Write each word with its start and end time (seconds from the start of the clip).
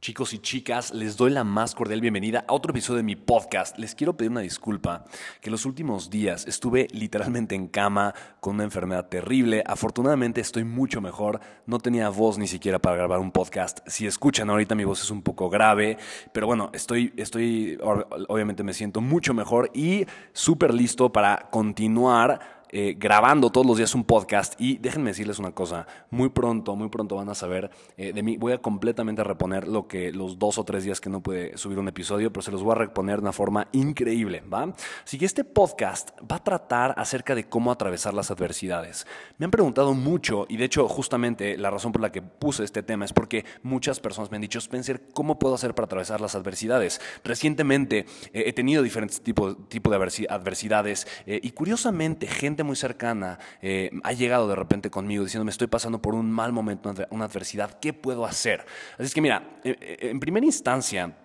Chicos 0.00 0.32
y 0.32 0.38
chicas, 0.38 0.94
les 0.94 1.18
doy 1.18 1.30
la 1.30 1.44
más 1.44 1.74
cordial 1.74 2.00
bienvenida 2.00 2.46
a 2.48 2.54
otro 2.54 2.70
episodio 2.70 2.96
de 2.96 3.02
mi 3.02 3.16
podcast. 3.16 3.76
Les 3.78 3.94
quiero 3.94 4.16
pedir 4.16 4.30
una 4.30 4.40
disculpa, 4.40 5.04
que 5.42 5.50
los 5.50 5.66
últimos 5.66 6.08
días 6.08 6.46
estuve 6.46 6.88
literalmente 6.92 7.54
en 7.54 7.68
cama 7.68 8.14
con 8.40 8.54
una 8.54 8.64
enfermedad 8.64 9.10
terrible. 9.10 9.62
Afortunadamente 9.66 10.40
estoy 10.40 10.64
mucho 10.64 11.02
mejor, 11.02 11.40
no 11.66 11.80
tenía 11.80 12.08
voz 12.08 12.38
ni 12.38 12.46
siquiera 12.46 12.78
para 12.78 12.96
grabar 12.96 13.18
un 13.18 13.30
podcast. 13.30 13.80
Si 13.86 14.06
escuchan 14.06 14.48
ahorita 14.48 14.74
mi 14.74 14.84
voz 14.84 15.02
es 15.02 15.10
un 15.10 15.20
poco 15.20 15.50
grave, 15.50 15.98
pero 16.32 16.46
bueno, 16.46 16.70
estoy, 16.72 17.12
estoy 17.18 17.78
obviamente 17.82 18.62
me 18.62 18.72
siento 18.72 19.02
mucho 19.02 19.34
mejor 19.34 19.70
y 19.74 20.06
súper 20.32 20.72
listo 20.72 21.12
para 21.12 21.50
continuar 21.50 22.59
eh, 22.72 22.94
grabando 22.96 23.50
todos 23.50 23.66
los 23.66 23.78
días 23.78 23.94
un 23.94 24.04
podcast 24.04 24.54
y 24.60 24.78
déjenme 24.78 25.10
decirles 25.10 25.38
una 25.38 25.52
cosa, 25.52 25.86
muy 26.10 26.28
pronto, 26.28 26.76
muy 26.76 26.88
pronto 26.88 27.16
van 27.16 27.28
a 27.28 27.34
saber 27.34 27.70
eh, 27.96 28.12
de 28.12 28.22
mí, 28.22 28.36
voy 28.36 28.52
a 28.52 28.58
completamente 28.58 29.24
reponer 29.24 29.66
lo 29.66 29.88
que 29.88 30.12
los 30.12 30.38
dos 30.38 30.56
o 30.58 30.64
tres 30.64 30.84
días 30.84 31.00
que 31.00 31.10
no 31.10 31.20
pude 31.20 31.56
subir 31.58 31.78
un 31.78 31.88
episodio, 31.88 32.32
pero 32.32 32.42
se 32.42 32.52
los 32.52 32.62
voy 32.62 32.72
a 32.72 32.76
reponer 32.76 33.16
de 33.16 33.22
una 33.22 33.32
forma 33.32 33.66
increíble, 33.72 34.42
¿va? 34.52 34.72
Así 35.04 35.18
que 35.18 35.24
este 35.24 35.42
podcast 35.42 36.10
va 36.20 36.36
a 36.36 36.44
tratar 36.44 36.94
acerca 36.96 37.34
de 37.34 37.44
cómo 37.44 37.72
atravesar 37.72 38.14
las 38.14 38.30
adversidades. 38.30 39.06
Me 39.38 39.46
han 39.46 39.50
preguntado 39.50 39.94
mucho 39.94 40.46
y 40.48 40.56
de 40.56 40.64
hecho 40.64 40.86
justamente 40.88 41.56
la 41.56 41.70
razón 41.70 41.90
por 41.90 42.02
la 42.02 42.12
que 42.12 42.22
puse 42.22 42.62
este 42.62 42.82
tema 42.82 43.04
es 43.04 43.12
porque 43.12 43.44
muchas 43.62 43.98
personas 43.98 44.30
me 44.30 44.36
han 44.36 44.42
dicho, 44.42 44.58
Spencer, 44.60 45.02
¿cómo 45.12 45.38
puedo 45.38 45.56
hacer 45.56 45.74
para 45.74 45.86
atravesar 45.86 46.20
las 46.20 46.36
adversidades? 46.36 47.00
Recientemente 47.24 48.06
eh, 48.32 48.44
he 48.46 48.52
tenido 48.52 48.82
diferentes 48.82 49.20
tipos 49.20 49.56
tipo 49.68 49.90
de 49.90 49.96
adversidades 50.28 51.06
y 51.26 51.50
curiosamente 51.50 52.26
gente 52.26 52.59
muy 52.64 52.76
cercana 52.76 53.38
eh, 53.62 53.90
ha 54.02 54.12
llegado 54.12 54.48
de 54.48 54.56
repente 54.56 54.90
conmigo 54.90 55.24
diciendo, 55.24 55.44
me 55.44 55.50
estoy 55.50 55.66
pasando 55.66 56.00
por 56.00 56.14
un 56.14 56.30
mal 56.30 56.52
momento, 56.52 56.92
una 57.10 57.24
adversidad, 57.24 57.78
¿qué 57.80 57.92
puedo 57.92 58.24
hacer? 58.24 58.64
Así 58.94 59.04
es 59.04 59.14
que 59.14 59.20
mira, 59.20 59.58
eh, 59.64 59.76
eh, 59.80 59.98
en 60.10 60.20
primera 60.20 60.44
instancia 60.46 61.16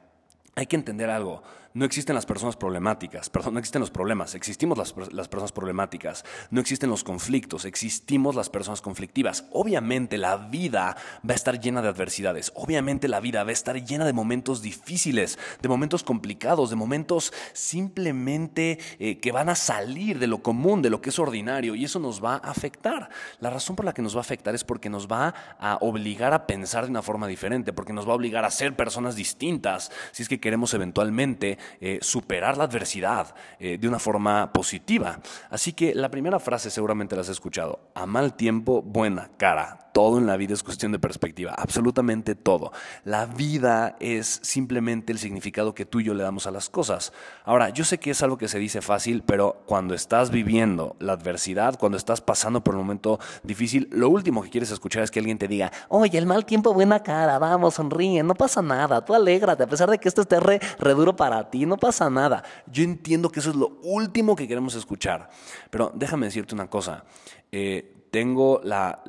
hay 0.56 0.66
que 0.68 0.76
entender 0.76 1.10
algo 1.10 1.44
no 1.76 1.84
existen 1.84 2.16
las 2.16 2.26
personas 2.26 2.56
problemáticas, 2.56 3.30
perdón, 3.30 3.56
no 3.56 3.60
existen 3.60 3.82
los 3.82 3.92
problemas, 3.92 4.34
existimos 4.34 4.78
las, 4.78 4.94
personas 4.94 5.52
problemáticas, 5.52 6.24
no 6.50 6.62
existen 6.62 6.90
los 6.90 7.04
conflictos, 7.04 7.66
existimos 7.66 8.34
las 8.34 8.50
personas 8.50 8.82
conflictivas. 8.82 9.44
Obviamente 9.52 10.18
la 10.18 10.38
vida 10.38 10.96
va 11.30 11.34
a 11.34 11.36
estar 11.36 11.60
llena 11.60 11.82
de 11.82 11.90
adversidades, 11.90 12.54
obviamente 12.56 13.10
la 13.10 13.20
vida 13.20 13.44
va 13.44 13.50
a 13.50 13.54
estar 13.54 13.76
llena 13.84 14.06
de 14.06 14.14
momentos 14.14 14.62
difíciles, 14.62 15.38
de 15.62 15.68
momentos 15.68 16.04
complicados, 16.04 16.70
de 16.70 16.78
momentos 16.78 17.34
simplemente 17.52 18.80
eh, 18.98 19.20
que 19.20 19.34
van 19.34 19.50
a 19.50 19.56
salir 19.56 20.18
de 20.18 20.28
lo 20.28 20.42
común, 20.42 20.82
de 20.82 20.90
lo 20.90 21.02
que 21.02 21.10
es 21.10 21.20
ordinario, 21.20 21.76
y 21.76 21.84
eso 21.84 22.00
nos 22.00 22.24
va 22.24 22.36
a 22.36 22.52
afectar. 22.52 23.10
La 23.42 23.50
razón 23.50 23.76
por 23.76 23.84
la 23.84 23.94
que 23.94 24.02
nos 24.02 24.16
va 24.16 24.20
a 24.20 24.22
afectar 24.22 24.56
es 24.56 24.64
porque 24.64 24.90
nos 24.90 25.10
va 25.12 25.34
a 25.60 25.78
obligar 25.82 26.34
a 26.34 26.48
pensar 26.48 26.86
de 26.86 26.92
una 26.92 27.02
forma 27.02 27.28
diferente, 27.28 27.74
porque 27.74 27.92
nos 27.92 28.08
va 28.08 28.14
a 28.14 28.16
obligar 28.16 28.46
a 28.46 28.52
ser 28.52 28.78
personas 28.78 29.18
distintas, 29.18 29.92
si 30.14 30.24
es 30.24 30.30
que 30.30 30.40
queremos 30.40 30.74
eventualmente 30.74 31.65
eh, 31.80 32.00
superar 32.02 32.58
la 32.58 32.66
adversidad 32.66 33.36
eh, 33.60 33.78
de 33.78 33.88
una 33.88 34.00
forma 34.00 34.52
positiva. 34.52 35.20
Así 35.50 35.74
que 35.74 35.94
la 35.94 36.10
primera 36.10 36.40
frase 36.40 36.70
seguramente 36.70 37.16
la 37.16 37.22
has 37.22 37.30
escuchado, 37.30 37.92
a 37.94 38.06
mal 38.06 38.36
tiempo, 38.36 38.82
buena 38.82 39.32
cara 39.38 39.85
todo 39.96 40.18
en 40.18 40.28
la 40.28 40.36
vida 40.36 40.54
es 40.54 40.62
cuestión 40.62 40.92
de 40.92 41.00
perspectiva, 41.00 41.56
absolutamente 41.58 42.36
todo. 42.36 42.74
La 43.06 43.28
vida 43.28 43.96
es 44.02 44.42
simplemente 44.44 45.14
el 45.14 45.20
significado 45.20 45.74
que 45.74 45.86
tú 45.86 46.02
y 46.02 46.04
yo 46.04 46.14
le 46.14 46.22
damos 46.22 46.48
a 46.48 46.52
las 46.52 46.70
cosas. 46.70 47.14
Ahora, 47.46 47.70
yo 47.70 47.86
sé 47.86 47.98
que 47.98 48.12
es 48.12 48.22
algo 48.22 48.38
que 48.38 48.50
se 48.50 48.60
dice 48.60 48.82
fácil, 48.82 49.24
pero 49.26 49.64
cuando 49.66 49.94
estás 49.94 50.32
viviendo 50.32 50.98
la 51.00 51.14
adversidad, 51.14 51.80
cuando 51.80 51.98
estás 51.98 52.20
pasando 52.20 52.62
por 52.62 52.76
un 52.76 52.82
momento 52.82 53.22
difícil, 53.44 53.88
lo 53.90 54.10
último 54.10 54.44
que 54.44 54.50
quieres 54.50 54.70
escuchar 54.70 55.02
es 55.02 55.12
que 55.12 55.20
alguien 55.20 55.38
te 55.38 55.48
diga, 55.48 55.72
oye, 55.88 56.18
el 56.18 56.26
mal 56.26 56.46
tiempo, 56.46 56.74
buena 56.74 57.02
cara, 57.02 57.40
vamos, 57.40 57.76
sonríe, 57.76 58.22
no 58.22 58.36
pasa 58.36 58.62
nada, 58.62 59.06
tú 59.06 59.14
alégrate, 59.14 59.64
a 59.64 59.68
pesar 59.68 59.90
de 59.90 59.98
que 59.98 60.10
esto 60.10 60.24
esté 60.24 60.42
re, 60.42 60.60
duro 60.94 61.16
para 61.16 61.50
ti, 61.50 61.66
no 61.66 61.78
pasa 61.78 62.10
nada. 62.10 62.44
Yo 62.70 62.84
entiendo 62.84 63.30
que 63.30 63.40
eso 63.40 63.50
es 63.50 63.56
lo 63.56 63.80
último 63.82 64.36
que 64.36 64.46
queremos 64.46 64.76
escuchar, 64.76 65.30
pero 65.70 65.90
déjame 65.96 66.26
decirte 66.26 66.54
una 66.54 66.70
cosa. 66.70 67.06
Eh, 67.50 67.95
tengo 68.16 68.62
la, 68.64 69.04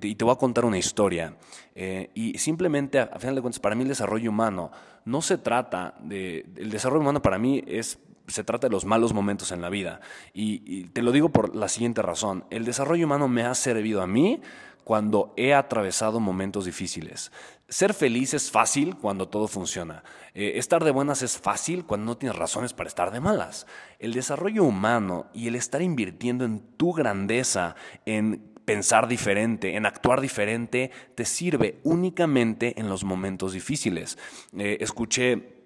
y 0.00 0.14
te 0.14 0.24
voy 0.24 0.32
a 0.32 0.36
contar 0.36 0.64
una 0.64 0.78
historia. 0.78 1.34
Eh, 1.74 2.10
y 2.14 2.38
simplemente, 2.38 3.00
a, 3.00 3.18
final 3.18 3.34
de 3.34 3.40
cuentas, 3.40 3.58
para 3.58 3.74
mí 3.74 3.82
el 3.82 3.88
desarrollo 3.88 4.30
humano 4.30 4.70
no 5.06 5.22
se 5.22 5.38
trata 5.38 5.96
de, 5.98 6.46
el 6.54 6.70
desarrollo 6.70 7.00
humano 7.00 7.20
para 7.20 7.36
mí 7.36 7.64
es 7.66 7.98
se 8.28 8.44
trata 8.44 8.68
de 8.68 8.70
los 8.70 8.84
malos 8.84 9.12
momentos 9.12 9.50
en 9.50 9.60
la 9.60 9.70
vida. 9.70 10.00
Y, 10.32 10.84
te 10.84 11.02
lo 11.02 11.10
digo 11.10 11.30
por 11.30 11.56
la 11.56 11.66
siguiente 11.66 12.00
razón. 12.00 12.44
El 12.50 12.64
desarrollo 12.64 13.06
humano 13.06 13.26
me 13.26 13.42
ha 13.42 13.56
servido 13.56 14.02
a 14.02 14.06
mí 14.06 14.40
cuando 14.84 15.34
he 15.36 15.52
atravesado 15.52 16.20
momentos 16.20 16.64
difíciles. 16.64 17.32
Ser 17.74 17.92
feliz 17.92 18.34
es 18.34 18.52
fácil 18.52 18.94
cuando 18.94 19.28
todo 19.28 19.48
funciona. 19.48 20.04
Eh, 20.32 20.52
estar 20.58 20.84
de 20.84 20.92
buenas 20.92 21.22
es 21.22 21.38
fácil 21.38 21.84
cuando 21.84 22.06
no 22.06 22.16
tienes 22.16 22.38
razones 22.38 22.72
para 22.72 22.86
estar 22.86 23.10
de 23.10 23.18
malas. 23.18 23.66
El 23.98 24.12
desarrollo 24.12 24.62
humano 24.62 25.26
y 25.34 25.48
el 25.48 25.56
estar 25.56 25.82
invirtiendo 25.82 26.44
en 26.44 26.60
tu 26.76 26.92
grandeza, 26.92 27.74
en 28.06 28.54
pensar 28.64 29.08
diferente, 29.08 29.74
en 29.74 29.86
actuar 29.86 30.20
diferente, 30.20 30.92
te 31.16 31.24
sirve 31.24 31.80
únicamente 31.82 32.78
en 32.78 32.88
los 32.88 33.02
momentos 33.02 33.54
difíciles. 33.54 34.18
Eh, 34.56 34.76
escuché 34.78 35.56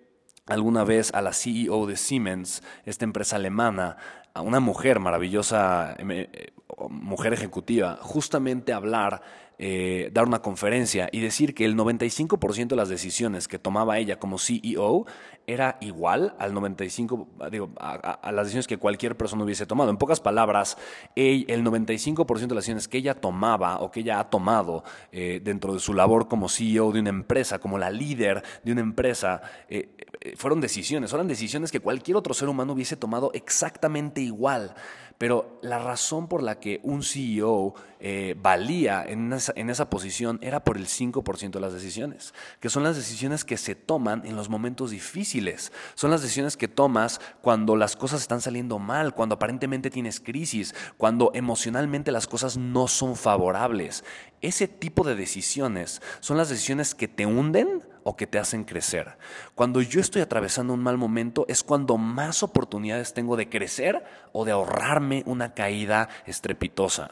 alguna 0.46 0.84
vez 0.84 1.12
a 1.12 1.20
la 1.20 1.34
CEO 1.34 1.86
de 1.86 1.98
Siemens, 1.98 2.62
esta 2.86 3.04
empresa 3.04 3.36
alemana, 3.36 3.98
a 4.32 4.40
una 4.40 4.60
mujer 4.60 4.98
maravillosa, 4.98 5.94
eh, 5.98 6.52
mujer 6.88 7.32
ejecutiva, 7.32 7.98
justamente 8.00 8.72
hablar 8.72 9.22
eh, 9.60 10.10
dar 10.12 10.24
una 10.24 10.40
conferencia 10.40 11.08
y 11.10 11.18
decir 11.18 11.52
que 11.52 11.64
el 11.64 11.76
95% 11.76 12.68
de 12.68 12.76
las 12.76 12.88
decisiones 12.88 13.48
que 13.48 13.58
tomaba 13.58 13.98
ella 13.98 14.20
como 14.20 14.38
CEO 14.38 15.04
era 15.48 15.78
igual 15.80 16.36
al 16.38 16.54
95, 16.54 17.26
digo, 17.50 17.70
a, 17.80 18.30
las 18.30 18.46
decisiones 18.46 18.68
que 18.68 18.76
cualquier 18.76 19.16
persona 19.16 19.42
hubiese 19.42 19.66
tomado. 19.66 19.90
En 19.90 19.96
pocas 19.96 20.20
palabras, 20.20 20.78
el 21.16 21.64
95% 21.64 22.24
de 22.46 22.54
las 22.54 22.62
decisiones 22.62 22.86
que 22.86 22.98
ella 22.98 23.14
tomaba 23.14 23.80
o 23.80 23.90
que 23.90 24.00
ella 24.00 24.20
ha 24.20 24.30
tomado 24.30 24.84
eh, 25.10 25.40
dentro 25.42 25.74
de 25.74 25.80
su 25.80 25.92
labor 25.92 26.28
como 26.28 26.48
CEO 26.48 26.92
de 26.92 27.00
una 27.00 27.10
empresa, 27.10 27.58
como 27.58 27.78
la 27.78 27.90
líder 27.90 28.44
de 28.62 28.70
una 28.70 28.82
empresa, 28.82 29.42
eh, 29.68 29.88
fueron 30.36 30.60
decisiones, 30.60 31.12
eran 31.12 31.26
decisiones 31.26 31.72
que 31.72 31.80
cualquier 31.80 32.16
otro 32.16 32.32
ser 32.32 32.48
humano 32.48 32.74
hubiese 32.74 32.96
tomado 32.96 33.32
exactamente 33.34 34.20
igual. 34.20 34.72
Pero 35.18 35.58
la 35.62 35.80
razón 35.80 36.28
por 36.28 36.42
la 36.42 36.60
que 36.60 36.80
un 36.84 37.02
CEO 37.02 37.74
eh, 38.00 38.34
valía 38.40 39.04
en 39.04 39.32
esa, 39.32 39.52
en 39.56 39.70
esa 39.70 39.90
posición 39.90 40.38
era 40.42 40.64
por 40.64 40.76
el 40.76 40.86
5% 40.86 41.50
de 41.50 41.60
las 41.60 41.72
decisiones, 41.72 42.34
que 42.60 42.68
son 42.68 42.82
las 42.82 42.96
decisiones 42.96 43.44
que 43.44 43.56
se 43.56 43.74
toman 43.74 44.24
en 44.24 44.36
los 44.36 44.48
momentos 44.48 44.90
difíciles, 44.90 45.72
son 45.94 46.10
las 46.10 46.22
decisiones 46.22 46.56
que 46.56 46.68
tomas 46.68 47.20
cuando 47.42 47.76
las 47.76 47.96
cosas 47.96 48.20
están 48.20 48.40
saliendo 48.40 48.78
mal, 48.78 49.14
cuando 49.14 49.34
aparentemente 49.34 49.90
tienes 49.90 50.20
crisis, 50.20 50.74
cuando 50.96 51.30
emocionalmente 51.34 52.12
las 52.12 52.26
cosas 52.26 52.56
no 52.56 52.88
son 52.88 53.16
favorables. 53.16 54.04
Ese 54.40 54.68
tipo 54.68 55.04
de 55.04 55.16
decisiones 55.16 56.00
son 56.20 56.36
las 56.36 56.48
decisiones 56.48 56.94
que 56.94 57.08
te 57.08 57.26
hunden 57.26 57.82
o 58.04 58.16
que 58.16 58.26
te 58.26 58.38
hacen 58.38 58.64
crecer. 58.64 59.18
Cuando 59.54 59.82
yo 59.82 60.00
estoy 60.00 60.22
atravesando 60.22 60.72
un 60.72 60.82
mal 60.82 60.96
momento 60.96 61.44
es 61.46 61.62
cuando 61.62 61.98
más 61.98 62.42
oportunidades 62.42 63.12
tengo 63.12 63.36
de 63.36 63.50
crecer 63.50 64.02
o 64.32 64.46
de 64.46 64.52
ahorrarme 64.52 65.24
una 65.26 65.52
caída 65.52 66.08
estrepitosa. 66.24 67.10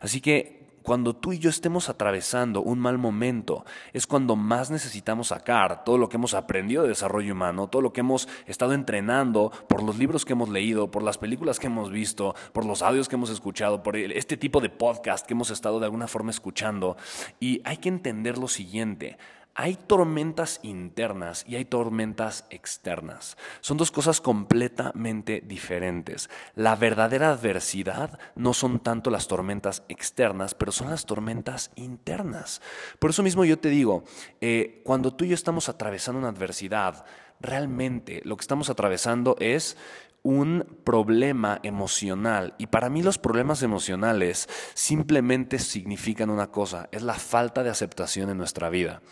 Así 0.00 0.20
que 0.24 0.64
cuando 0.82 1.14
tú 1.14 1.34
y 1.34 1.38
yo 1.38 1.50
estemos 1.50 1.90
atravesando 1.90 2.62
un 2.62 2.78
mal 2.78 2.96
momento, 2.96 3.66
es 3.92 4.06
cuando 4.06 4.36
más 4.36 4.70
necesitamos 4.70 5.28
sacar 5.28 5.84
todo 5.84 5.98
lo 5.98 6.08
que 6.08 6.16
hemos 6.16 6.32
aprendido 6.32 6.82
de 6.82 6.88
desarrollo 6.88 7.34
humano, 7.34 7.68
todo 7.68 7.82
lo 7.82 7.92
que 7.92 8.00
hemos 8.00 8.26
estado 8.46 8.72
entrenando 8.72 9.52
por 9.68 9.82
los 9.82 9.98
libros 9.98 10.24
que 10.24 10.32
hemos 10.32 10.48
leído, 10.48 10.90
por 10.90 11.02
las 11.02 11.18
películas 11.18 11.58
que 11.58 11.66
hemos 11.66 11.90
visto, 11.90 12.34
por 12.54 12.64
los 12.64 12.80
audios 12.80 13.06
que 13.06 13.16
hemos 13.16 13.28
escuchado, 13.28 13.82
por 13.82 13.98
este 13.98 14.38
tipo 14.38 14.62
de 14.62 14.70
podcast 14.70 15.26
que 15.26 15.34
hemos 15.34 15.50
estado 15.50 15.78
de 15.78 15.84
alguna 15.84 16.08
forma 16.08 16.30
escuchando. 16.30 16.96
Y 17.38 17.60
hay 17.66 17.76
que 17.76 17.90
entender 17.90 18.38
lo 18.38 18.48
siguiente. 18.48 19.18
Hay 19.56 19.76
tormentas 19.76 20.58
internas 20.64 21.44
y 21.46 21.54
hay 21.54 21.64
tormentas 21.64 22.44
externas. 22.50 23.36
Son 23.60 23.76
dos 23.76 23.92
cosas 23.92 24.20
completamente 24.20 25.42
diferentes. 25.46 26.28
La 26.56 26.74
verdadera 26.74 27.30
adversidad 27.30 28.18
no 28.34 28.52
son 28.52 28.80
tanto 28.80 29.10
las 29.10 29.28
tormentas 29.28 29.84
externas, 29.88 30.54
pero 30.54 30.72
son 30.72 30.90
las 30.90 31.06
tormentas 31.06 31.70
internas. 31.76 32.62
Por 32.98 33.10
eso 33.10 33.22
mismo 33.22 33.44
yo 33.44 33.58
te 33.58 33.68
digo, 33.68 34.02
eh, 34.40 34.82
cuando 34.84 35.14
tú 35.14 35.24
y 35.24 35.28
yo 35.28 35.34
estamos 35.34 35.68
atravesando 35.68 36.18
una 36.18 36.30
adversidad, 36.30 37.04
realmente 37.40 38.22
lo 38.24 38.36
que 38.36 38.42
estamos 38.42 38.70
atravesando 38.70 39.36
es 39.38 39.76
un 40.24 40.80
problema 40.84 41.60
emocional. 41.62 42.54
Y 42.58 42.66
para 42.66 42.88
mí 42.88 43.02
los 43.02 43.18
problemas 43.18 43.62
emocionales 43.62 44.48
simplemente 44.74 45.60
significan 45.60 46.30
una 46.30 46.50
cosa, 46.50 46.88
es 46.90 47.02
la 47.02 47.14
falta 47.14 47.62
de 47.62 47.70
aceptación 47.70 48.30
en 48.30 48.38
nuestra 48.38 48.70
vida. 48.70 49.02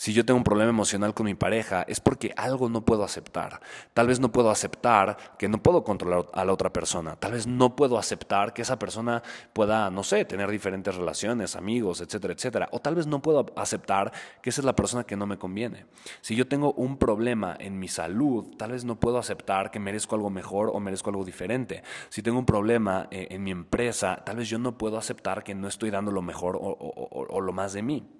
Si 0.00 0.14
yo 0.14 0.24
tengo 0.24 0.38
un 0.38 0.44
problema 0.44 0.70
emocional 0.70 1.12
con 1.12 1.26
mi 1.26 1.34
pareja, 1.34 1.82
es 1.82 2.00
porque 2.00 2.32
algo 2.34 2.70
no 2.70 2.86
puedo 2.86 3.04
aceptar. 3.04 3.60
Tal 3.92 4.06
vez 4.06 4.18
no 4.18 4.32
puedo 4.32 4.48
aceptar 4.50 5.18
que 5.38 5.46
no 5.46 5.62
puedo 5.62 5.84
controlar 5.84 6.24
a 6.32 6.42
la 6.46 6.54
otra 6.54 6.72
persona. 6.72 7.16
Tal 7.16 7.32
vez 7.32 7.46
no 7.46 7.76
puedo 7.76 7.98
aceptar 7.98 8.54
que 8.54 8.62
esa 8.62 8.78
persona 8.78 9.22
pueda, 9.52 9.90
no 9.90 10.02
sé, 10.02 10.24
tener 10.24 10.50
diferentes 10.50 10.94
relaciones, 10.94 11.54
amigos, 11.54 12.00
etcétera, 12.00 12.32
etcétera. 12.32 12.68
O 12.72 12.80
tal 12.80 12.94
vez 12.94 13.06
no 13.06 13.20
puedo 13.20 13.44
aceptar 13.56 14.10
que 14.40 14.48
esa 14.48 14.62
es 14.62 14.64
la 14.64 14.74
persona 14.74 15.04
que 15.04 15.18
no 15.18 15.26
me 15.26 15.36
conviene. 15.36 15.84
Si 16.22 16.34
yo 16.34 16.48
tengo 16.48 16.72
un 16.72 16.96
problema 16.96 17.54
en 17.60 17.78
mi 17.78 17.88
salud, 17.88 18.56
tal 18.56 18.72
vez 18.72 18.86
no 18.86 18.98
puedo 18.98 19.18
aceptar 19.18 19.70
que 19.70 19.80
merezco 19.80 20.14
algo 20.14 20.30
mejor 20.30 20.70
o 20.72 20.80
merezco 20.80 21.10
algo 21.10 21.26
diferente. 21.26 21.82
Si 22.08 22.22
tengo 22.22 22.38
un 22.38 22.46
problema 22.46 23.06
eh, 23.10 23.26
en 23.32 23.44
mi 23.44 23.50
empresa, 23.50 24.22
tal 24.24 24.38
vez 24.38 24.48
yo 24.48 24.58
no 24.58 24.78
puedo 24.78 24.96
aceptar 24.96 25.44
que 25.44 25.54
no 25.54 25.68
estoy 25.68 25.90
dando 25.90 26.10
lo 26.10 26.22
mejor 26.22 26.58
o 26.58 27.40
lo 27.42 27.52
más 27.52 27.74
de 27.74 27.82
mí. 27.82 28.19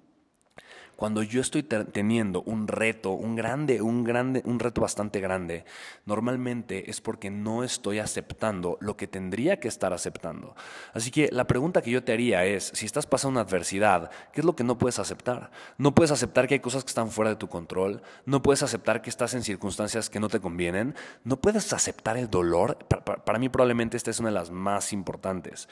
Cuando 1.01 1.23
yo 1.23 1.41
estoy 1.41 1.63
teniendo 1.63 2.43
un 2.43 2.67
reto, 2.67 3.13
un 3.13 3.35
grande, 3.35 3.81
un 3.81 4.03
grande, 4.03 4.43
un 4.45 4.59
reto 4.59 4.81
bastante 4.81 5.19
grande, 5.19 5.65
normalmente 6.05 6.91
es 6.91 7.01
porque 7.01 7.31
no 7.31 7.63
estoy 7.63 7.97
aceptando 7.97 8.77
lo 8.81 8.97
que 8.97 9.07
tendría 9.07 9.59
que 9.59 9.67
estar 9.67 9.93
aceptando. 9.93 10.55
Así 10.93 11.09
que 11.09 11.29
la 11.31 11.47
pregunta 11.47 11.81
que 11.81 11.89
yo 11.89 12.03
te 12.03 12.13
haría 12.13 12.45
es, 12.45 12.69
si 12.75 12.85
estás 12.85 13.07
pasando 13.07 13.39
una 13.39 13.49
adversidad, 13.49 14.11
¿qué 14.31 14.41
es 14.41 14.45
lo 14.45 14.55
que 14.55 14.63
no 14.63 14.77
puedes 14.77 14.99
aceptar? 14.99 15.49
No 15.79 15.95
puedes 15.95 16.11
aceptar 16.11 16.47
que 16.47 16.53
hay 16.53 16.59
cosas 16.59 16.83
que 16.83 16.89
están 16.89 17.09
fuera 17.09 17.31
de 17.31 17.37
tu 17.37 17.49
control, 17.49 18.03
no 18.27 18.43
puedes 18.43 18.61
aceptar 18.61 19.01
que 19.01 19.09
estás 19.09 19.33
en 19.33 19.41
circunstancias 19.41 20.07
que 20.07 20.19
no 20.19 20.29
te 20.29 20.39
convienen, 20.39 20.93
no 21.23 21.41
puedes 21.41 21.73
aceptar 21.73 22.15
el 22.15 22.29
dolor. 22.29 22.77
para 23.25 23.39
mí 23.39 23.49
probablemente 23.49 23.97
esta 23.97 24.11
es 24.11 24.19
una 24.19 24.29
de 24.29 24.35
las 24.35 24.51
más 24.51 24.93
importantes. 24.93 25.67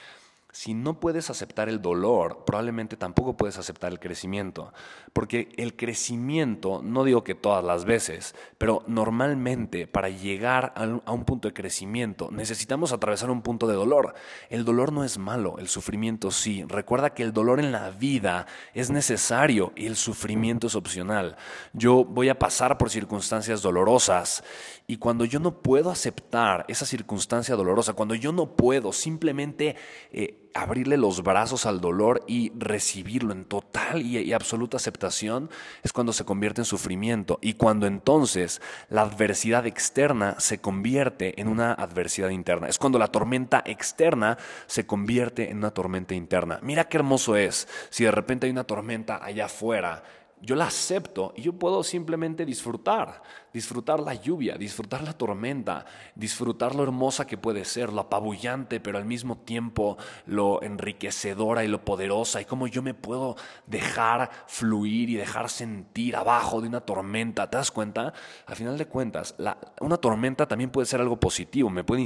Si 0.52 0.74
no 0.74 1.00
puedes 1.00 1.30
aceptar 1.30 1.70
el 1.70 1.80
dolor, 1.80 2.44
probablemente 2.44 2.98
tampoco 2.98 3.38
puedes 3.38 3.60
aceptar 3.60 3.92
el 3.92 4.00
crecimiento. 4.00 4.74
Porque 5.14 5.50
el 5.58 5.76
crecimiento, 5.76 6.82
no 6.84 7.04
digo 7.04 7.24
que 7.24 7.36
todas 7.36 7.64
las 7.64 7.86
veces, 7.86 8.34
pero 8.58 8.84
normalmente 8.88 9.86
para 9.86 10.10
llegar 10.10 10.74
a 10.76 11.12
un 11.12 11.24
punto 11.26 11.48
de 11.48 11.54
crecimiento 11.54 12.30
necesitamos 12.32 12.92
atravesar 12.92 13.30
un 13.30 13.44
punto 13.44 13.68
de 13.68 13.76
dolor. 13.76 14.16
El 14.50 14.66
dolor 14.66 14.92
no 14.92 15.04
es 15.04 15.20
malo, 15.20 15.60
el 15.60 15.68
sufrimiento 15.68 16.32
sí. 16.32 16.66
Recuerda 16.68 17.12
que 17.12 17.22
el 17.22 17.32
dolor 17.32 17.60
en 17.60 17.72
la 17.72 17.92
vida 17.92 18.48
es 18.74 18.90
necesario 18.90 19.72
y 19.76 19.86
el 19.86 19.96
sufrimiento 19.96 20.66
es 20.66 20.74
opcional. 20.74 21.38
Yo 21.74 22.04
voy 22.04 22.30
a 22.30 22.40
pasar 22.40 22.80
por 22.80 22.90
circunstancias 22.90 23.62
dolorosas 23.62 24.44
y 24.88 24.98
cuando 24.98 25.26
yo 25.26 25.40
no 25.40 25.62
puedo 25.62 25.92
aceptar 25.92 26.66
esa 26.68 26.88
circunstancia 26.88 27.56
dolorosa, 27.56 27.94
cuando 27.94 28.16
yo 28.16 28.32
no 28.32 28.56
puedo 28.56 28.92
simplemente... 28.92 29.76
Eh, 30.12 30.38
abrirle 30.54 30.98
los 30.98 31.24
brazos 31.24 31.66
al 31.66 31.82
dolor 31.82 32.24
y 32.28 32.52
recibirlo 32.58 33.34
en 33.34 33.46
total 33.46 34.02
y, 34.02 34.34
absoluta 34.34 34.78
aceptación 34.78 35.50
es 35.84 35.94
cuando 35.94 36.14
se 36.14 36.26
convierte 36.26 36.62
en 36.62 36.66
sufrimiento 36.66 37.40
y 37.42 37.54
cuando 37.54 37.88
entonces 37.88 38.62
la 38.90 39.02
adversidad 39.02 39.66
externa 39.66 40.36
se 40.40 40.60
convierte 40.60 41.40
en 41.40 41.48
una 41.48 41.74
adversidad 41.74 42.30
interna. 42.30 42.68
Es 42.68 42.78
cuando 42.78 43.00
la 43.00 43.08
tormenta 43.08 43.62
externa 43.66 44.38
se 44.68 44.86
convierte 44.86 45.50
en 45.50 45.58
una 45.58 45.72
tormenta 45.72 46.16
interna. 46.16 46.60
Mira 46.62 46.86
qué 46.88 46.98
hermoso 46.98 47.36
es 47.36 47.68
si 47.90 48.04
de 48.04 48.12
repente 48.12 48.46
hay 48.46 48.52
una 48.52 48.64
tormenta 48.64 49.24
allá 49.24 49.46
afuera 49.46 50.04
yo 50.42 50.56
la 50.56 50.68
acepto 50.68 51.34
y 51.36 51.42
yo 51.42 51.54
puedo 51.54 51.84
simplemente 51.84 52.46
disfrutar, 52.46 53.22
disfrutar 53.54 54.00
la 54.00 54.14
lluvia, 54.14 54.58
disfrutar 54.58 55.04
la 55.04 55.14
tormenta, 55.14 55.86
disfrutar 56.16 56.76
lo 56.76 56.84
hermosa 56.84 57.28
que 57.28 57.38
puede 57.38 57.66
ser, 57.66 57.92
lo 57.92 58.02
apabullante, 58.02 58.80
pero 58.80 58.98
al 58.98 59.06
mismo 59.06 59.40
tiempo 59.40 59.98
lo 60.26 60.62
enriquecedora 60.62 61.64
y 61.64 61.68
lo 61.68 61.84
poderosa, 61.84 62.42
y 62.42 62.46
cómo 62.46 62.68
yo 62.68 62.82
me 62.82 62.94
puedo 62.94 63.36
dejar 63.66 64.30
fluir 64.48 65.10
y 65.10 65.16
dejar 65.16 65.50
sentir 65.50 66.16
abajo 66.16 66.62
de 66.62 66.68
una 66.68 66.82
tormenta. 66.82 67.50
¿Te 67.50 67.58
das 67.58 67.72
cuenta? 67.72 68.14
Al 68.46 68.56
final 68.56 68.78
de 68.78 68.86
cuentas, 68.88 69.36
una 69.82 69.98
tormenta 69.98 70.48
también 70.48 70.70
puede 70.70 70.86
ser 70.86 71.02
algo 71.02 71.20
positivo, 71.20 71.70
me 71.70 71.84
puede, 71.84 72.06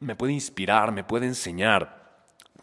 me 0.00 0.16
puede 0.16 0.32
inspirar, 0.32 0.92
me 0.92 1.04
puede 1.04 1.26
enseñar 1.26 2.03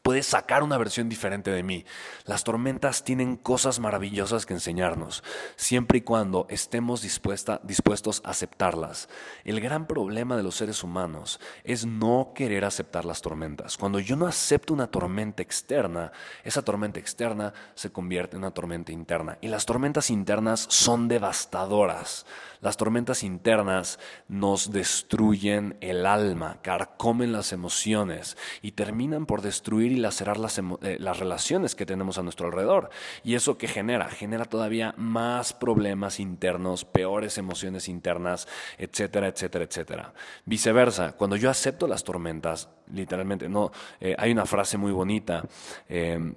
puedes 0.01 0.25
sacar 0.25 0.63
una 0.63 0.77
versión 0.77 1.09
diferente 1.09 1.51
de 1.51 1.63
mí. 1.63 1.85
Las 2.25 2.43
tormentas 2.43 3.03
tienen 3.03 3.35
cosas 3.35 3.79
maravillosas 3.79 4.45
que 4.45 4.53
enseñarnos, 4.53 5.23
siempre 5.55 5.99
y 5.99 6.01
cuando 6.01 6.47
estemos 6.49 7.01
dispuestos 7.01 8.21
a 8.23 8.29
aceptarlas. 8.29 9.09
El 9.43 9.61
gran 9.61 9.85
problema 9.85 10.35
de 10.35 10.43
los 10.43 10.55
seres 10.55 10.83
humanos 10.83 11.39
es 11.63 11.85
no 11.85 12.31
querer 12.33 12.65
aceptar 12.65 13.05
las 13.05 13.21
tormentas. 13.21 13.77
Cuando 13.77 13.99
yo 13.99 14.15
no 14.15 14.27
acepto 14.27 14.73
una 14.73 14.87
tormenta 14.87 15.43
externa, 15.43 16.11
esa 16.43 16.63
tormenta 16.63 16.99
externa 16.99 17.53
se 17.75 17.91
convierte 17.91 18.35
en 18.35 18.43
una 18.43 18.51
tormenta 18.51 18.91
interna. 18.91 19.37
Y 19.41 19.47
las 19.49 19.65
tormentas 19.65 20.09
internas 20.09 20.65
son 20.69 21.07
devastadoras. 21.07 22.25
Las 22.61 22.77
tormentas 22.77 23.23
internas 23.23 23.99
nos 24.27 24.71
destruyen 24.71 25.77
el 25.81 26.05
alma, 26.05 26.59
carcomen 26.61 27.31
las 27.31 27.53
emociones 27.53 28.37
y 28.61 28.73
terminan 28.73 29.25
por 29.25 29.41
destruir 29.41 29.90
y 29.91 29.97
lacerar 29.97 30.37
las, 30.37 30.57
eh, 30.57 30.97
las 30.99 31.19
relaciones 31.19 31.75
que 31.75 31.85
tenemos 31.85 32.17
a 32.17 32.23
nuestro 32.23 32.47
alrededor. 32.47 32.89
¿Y 33.23 33.35
eso 33.35 33.57
qué 33.57 33.67
genera? 33.67 34.09
Genera 34.09 34.45
todavía 34.45 34.93
más 34.97 35.53
problemas 35.53 36.19
internos, 36.19 36.85
peores 36.85 37.37
emociones 37.37 37.87
internas, 37.87 38.47
etcétera, 38.77 39.27
etcétera, 39.27 39.65
etcétera. 39.65 40.13
Viceversa, 40.45 41.13
cuando 41.13 41.35
yo 41.35 41.49
acepto 41.49 41.87
las 41.87 42.03
tormentas, 42.03 42.69
literalmente, 42.93 43.49
no, 43.49 43.71
eh, 43.99 44.15
hay 44.17 44.31
una 44.31 44.45
frase 44.45 44.77
muy 44.77 44.91
bonita. 44.91 45.43
Eh, 45.87 46.33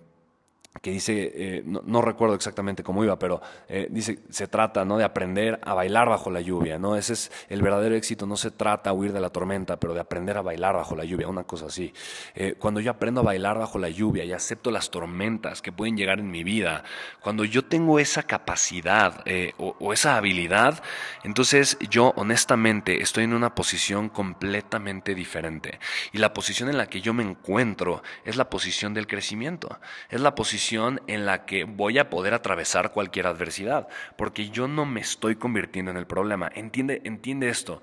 que 0.83 0.91
dice, 0.91 1.33
eh, 1.35 1.63
no, 1.65 2.03
recuerdo 2.03 2.35
exactamente 2.35 2.83
cómo 2.83 3.05
iba, 3.05 3.19
pero 3.19 3.41
eh, 3.69 3.87
dice, 3.91 4.19
se 4.29 4.49
trata 4.49 4.85
¿no? 4.85 4.99
de 4.99 5.05
aprender 5.05 5.61
a 5.63 5.73
bailar 5.73 6.09
bajo 6.09 6.31
la 6.31 6.41
lluvia, 6.41 6.79
¿no? 6.79 6.97
Ese 6.97 7.13
es 7.13 7.33
el 7.49 7.63
verdadero 7.63 7.95
éxito, 7.95 8.27
no 8.27 8.37
se 8.37 8.51
trata 8.51 8.91
de 8.91 8.97
huir 8.97 9.13
de 9.13 9.21
la 9.21 9.31
tormenta, 9.31 9.79
pero 9.79 9.95
de 9.95 10.01
aprender 10.01 10.37
a 10.37 10.43
bailar 10.43 10.75
bajo 10.75 10.97
la 10.97 11.05
lluvia, 11.05 11.29
una 11.29 11.45
cosa 11.45 11.67
así. 11.67 11.95
Eh, 12.35 12.57
cuando 12.59 12.81
yo 12.81 12.91
aprendo 12.91 13.21
a 13.21 13.25
bailar 13.25 13.59
bajo 13.59 13.79
la 13.79 13.89
lluvia 13.89 14.25
y 14.25 14.33
acepto 14.33 14.71
las 14.71 14.91
tormentas 14.91 15.63
que 15.63 15.73
pueden 15.73 15.97
llegar 15.97 16.19
en 16.19 16.31
mi 16.31 16.43
vida, 16.43 16.83
cuando 17.21 17.45
yo 17.45 17.65
tengo 17.65 17.99
esa 17.99 18.25
capacidad 18.25 19.25
o, 19.59 19.77
o 19.79 19.93
esa 19.93 20.17
habilidad, 20.17 20.83
entonces 21.23 21.79
yo 21.89 22.13
honestamente 22.17 23.01
estoy 23.01 23.25
en 23.25 23.33
una 23.33 23.55
posición 23.55 24.09
completamente 24.09 25.15
diferente. 25.15 25.79
Y 26.13 26.19
la 26.19 26.35
posición 26.35 26.69
en 26.69 26.79
la 26.79 26.87
que 26.87 27.01
yo 27.01 27.15
me 27.15 27.23
encuentro 27.23 28.03
es 28.25 28.37
la 28.37 28.51
posición 28.51 28.93
del 28.93 29.07
crecimiento, 29.07 29.79
es 30.11 30.21
la 30.21 30.35
posición 30.35 30.64
en 30.73 31.27
la 31.27 31.45
que 31.45 31.65
voy 31.65 31.99
a 31.99 32.09
poder 32.09 32.33
atravesar 32.33 32.93
cualquier 32.93 33.27
adversidad, 33.27 33.89
porque 34.17 34.49
yo 34.49 34.67
no 34.67 34.87
me 34.87 35.01
estoy 35.01 35.37
convirtiendo 35.37 35.91
en 35.91 35.97
el 35.97 36.07
problema. 36.07 36.51
Entiende, 36.55 37.03
entiende 37.05 37.49
esto. 37.49 37.83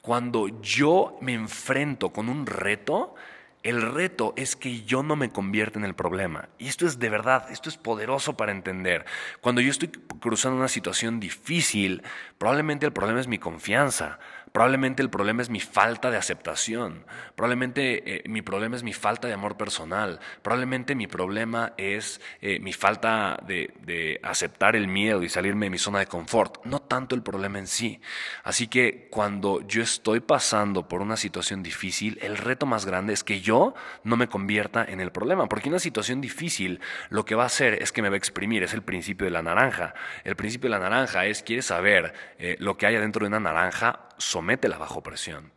Cuando 0.00 0.48
yo 0.60 1.18
me 1.20 1.34
enfrento 1.34 2.10
con 2.10 2.28
un 2.28 2.46
reto, 2.46 3.14
el 3.62 3.82
reto 3.82 4.32
es 4.36 4.56
que 4.56 4.82
yo 4.82 5.02
no 5.02 5.16
me 5.16 5.30
convierta 5.30 5.78
en 5.78 5.84
el 5.84 5.94
problema. 5.94 6.48
Y 6.58 6.68
esto 6.68 6.86
es 6.86 6.98
de 6.98 7.10
verdad, 7.10 7.50
esto 7.50 7.68
es 7.68 7.76
poderoso 7.76 8.36
para 8.36 8.52
entender. 8.52 9.04
Cuando 9.40 9.60
yo 9.60 9.70
estoy 9.70 9.88
cruzando 9.88 10.56
una 10.56 10.68
situación 10.68 11.20
difícil, 11.20 12.02
probablemente 12.38 12.86
el 12.86 12.92
problema 12.92 13.20
es 13.20 13.28
mi 13.28 13.38
confianza. 13.38 14.18
Probablemente 14.52 15.00
el 15.00 15.10
problema 15.10 15.42
es 15.42 15.50
mi 15.50 15.60
falta 15.60 16.10
de 16.10 16.16
aceptación. 16.16 17.04
Probablemente 17.36 18.16
eh, 18.16 18.22
mi 18.26 18.42
problema 18.42 18.74
es 18.74 18.82
mi 18.82 18.92
falta 18.92 19.28
de 19.28 19.34
amor 19.34 19.56
personal. 19.56 20.18
Probablemente 20.42 20.96
mi 20.96 21.06
problema 21.06 21.72
es 21.76 22.20
eh, 22.40 22.58
mi 22.58 22.72
falta 22.72 23.38
de, 23.46 24.20
aceptar 24.24 24.74
el 24.74 24.88
miedo 24.88 25.22
y 25.22 25.28
salirme 25.28 25.66
de 25.66 25.70
mi 25.70 25.78
zona 25.78 26.00
de 26.00 26.06
confort. 26.06 26.64
No 26.64 26.80
tanto 26.80 27.14
el 27.14 27.22
problema 27.22 27.60
en 27.60 27.68
sí. 27.68 28.00
Así 28.42 28.66
que 28.66 29.08
cuando 29.10 29.60
yo 29.68 29.82
estoy 29.82 30.18
pasando 30.18 30.88
por 30.88 31.00
una 31.00 31.16
situación 31.16 31.62
difícil, 31.62 32.18
el 32.20 32.36
reto 32.36 32.66
más 32.66 32.86
grande 32.86 33.12
es 33.12 33.22
que 33.22 33.40
yo 33.40 33.74
no 34.02 34.16
me 34.16 34.28
convierta 34.28 34.84
en 34.84 35.00
el 35.00 35.12
problema. 35.12 35.48
Porque 35.48 35.68
una 35.68 35.78
situación 35.78 36.20
difícil 36.20 36.80
lo 37.08 37.24
que 37.24 37.36
va 37.36 37.44
a 37.44 37.46
hacer 37.46 37.80
es 37.82 37.92
que 37.92 38.02
me 38.02 38.08
va 38.08 38.14
a 38.14 38.18
exprimir. 38.18 38.64
Es 38.64 38.74
el 38.74 38.82
principio 38.82 39.26
de 39.26 39.30
la 39.30 39.42
naranja. 39.42 39.94
El 40.24 40.34
principio 40.34 40.68
de 40.68 40.76
la 40.76 40.90
naranja 40.90 41.26
es, 41.26 41.44
quieres 41.44 41.66
saber 41.66 42.12
eh, 42.38 42.56
lo 42.58 42.76
que 42.76 42.86
hay 42.86 42.96
adentro 42.96 43.24
de 43.24 43.28
una 43.28 43.40
naranja, 43.40 44.09
sométela 44.20 44.78
bajo 44.78 45.02
presión. 45.02 45.52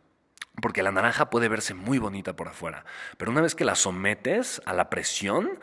Porque 0.60 0.82
la 0.82 0.92
naranja 0.92 1.30
puede 1.30 1.48
verse 1.48 1.74
muy 1.74 1.98
bonita 1.98 2.36
por 2.36 2.48
afuera, 2.48 2.84
pero 3.16 3.30
una 3.30 3.40
vez 3.40 3.54
que 3.54 3.64
la 3.64 3.74
sometes 3.74 4.62
a 4.66 4.72
la 4.72 4.88
presión, 4.88 5.58